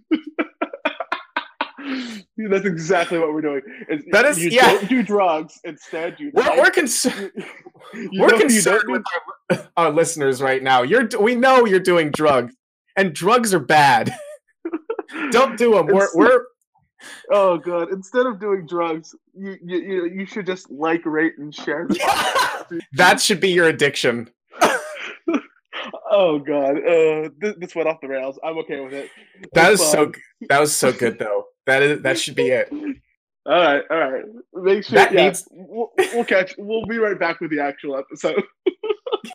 [2.38, 3.62] That's exactly what we're doing.
[3.90, 4.74] Is That is- you yeah.
[4.74, 5.60] don't do drugs.
[5.64, 7.32] Instead, you We're, we're concerned.
[7.94, 9.04] We're you concerned with
[9.52, 10.82] our, our listeners right now.
[10.82, 12.54] You're we know you're doing drugs,
[12.98, 14.14] and drugs are bad.
[15.32, 15.88] Don't do them.
[15.88, 16.46] We're we're
[17.32, 17.90] Oh god!
[17.92, 21.88] Instead of doing drugs, you you you, you should just like, rate, and share.
[22.94, 24.28] That should be your addiction.
[26.10, 26.78] oh god!
[26.78, 28.40] Uh, this, this went off the rails.
[28.44, 29.10] I'm okay with it.
[29.54, 30.14] That It's is so fine.
[30.50, 31.44] that was so good though.
[31.68, 32.70] That is that should be it.
[33.48, 34.24] All right, all right.
[34.56, 36.56] Make sure That yeah, needs- we'll, we'll catch.
[36.58, 38.42] We'll be right back with the actual episode.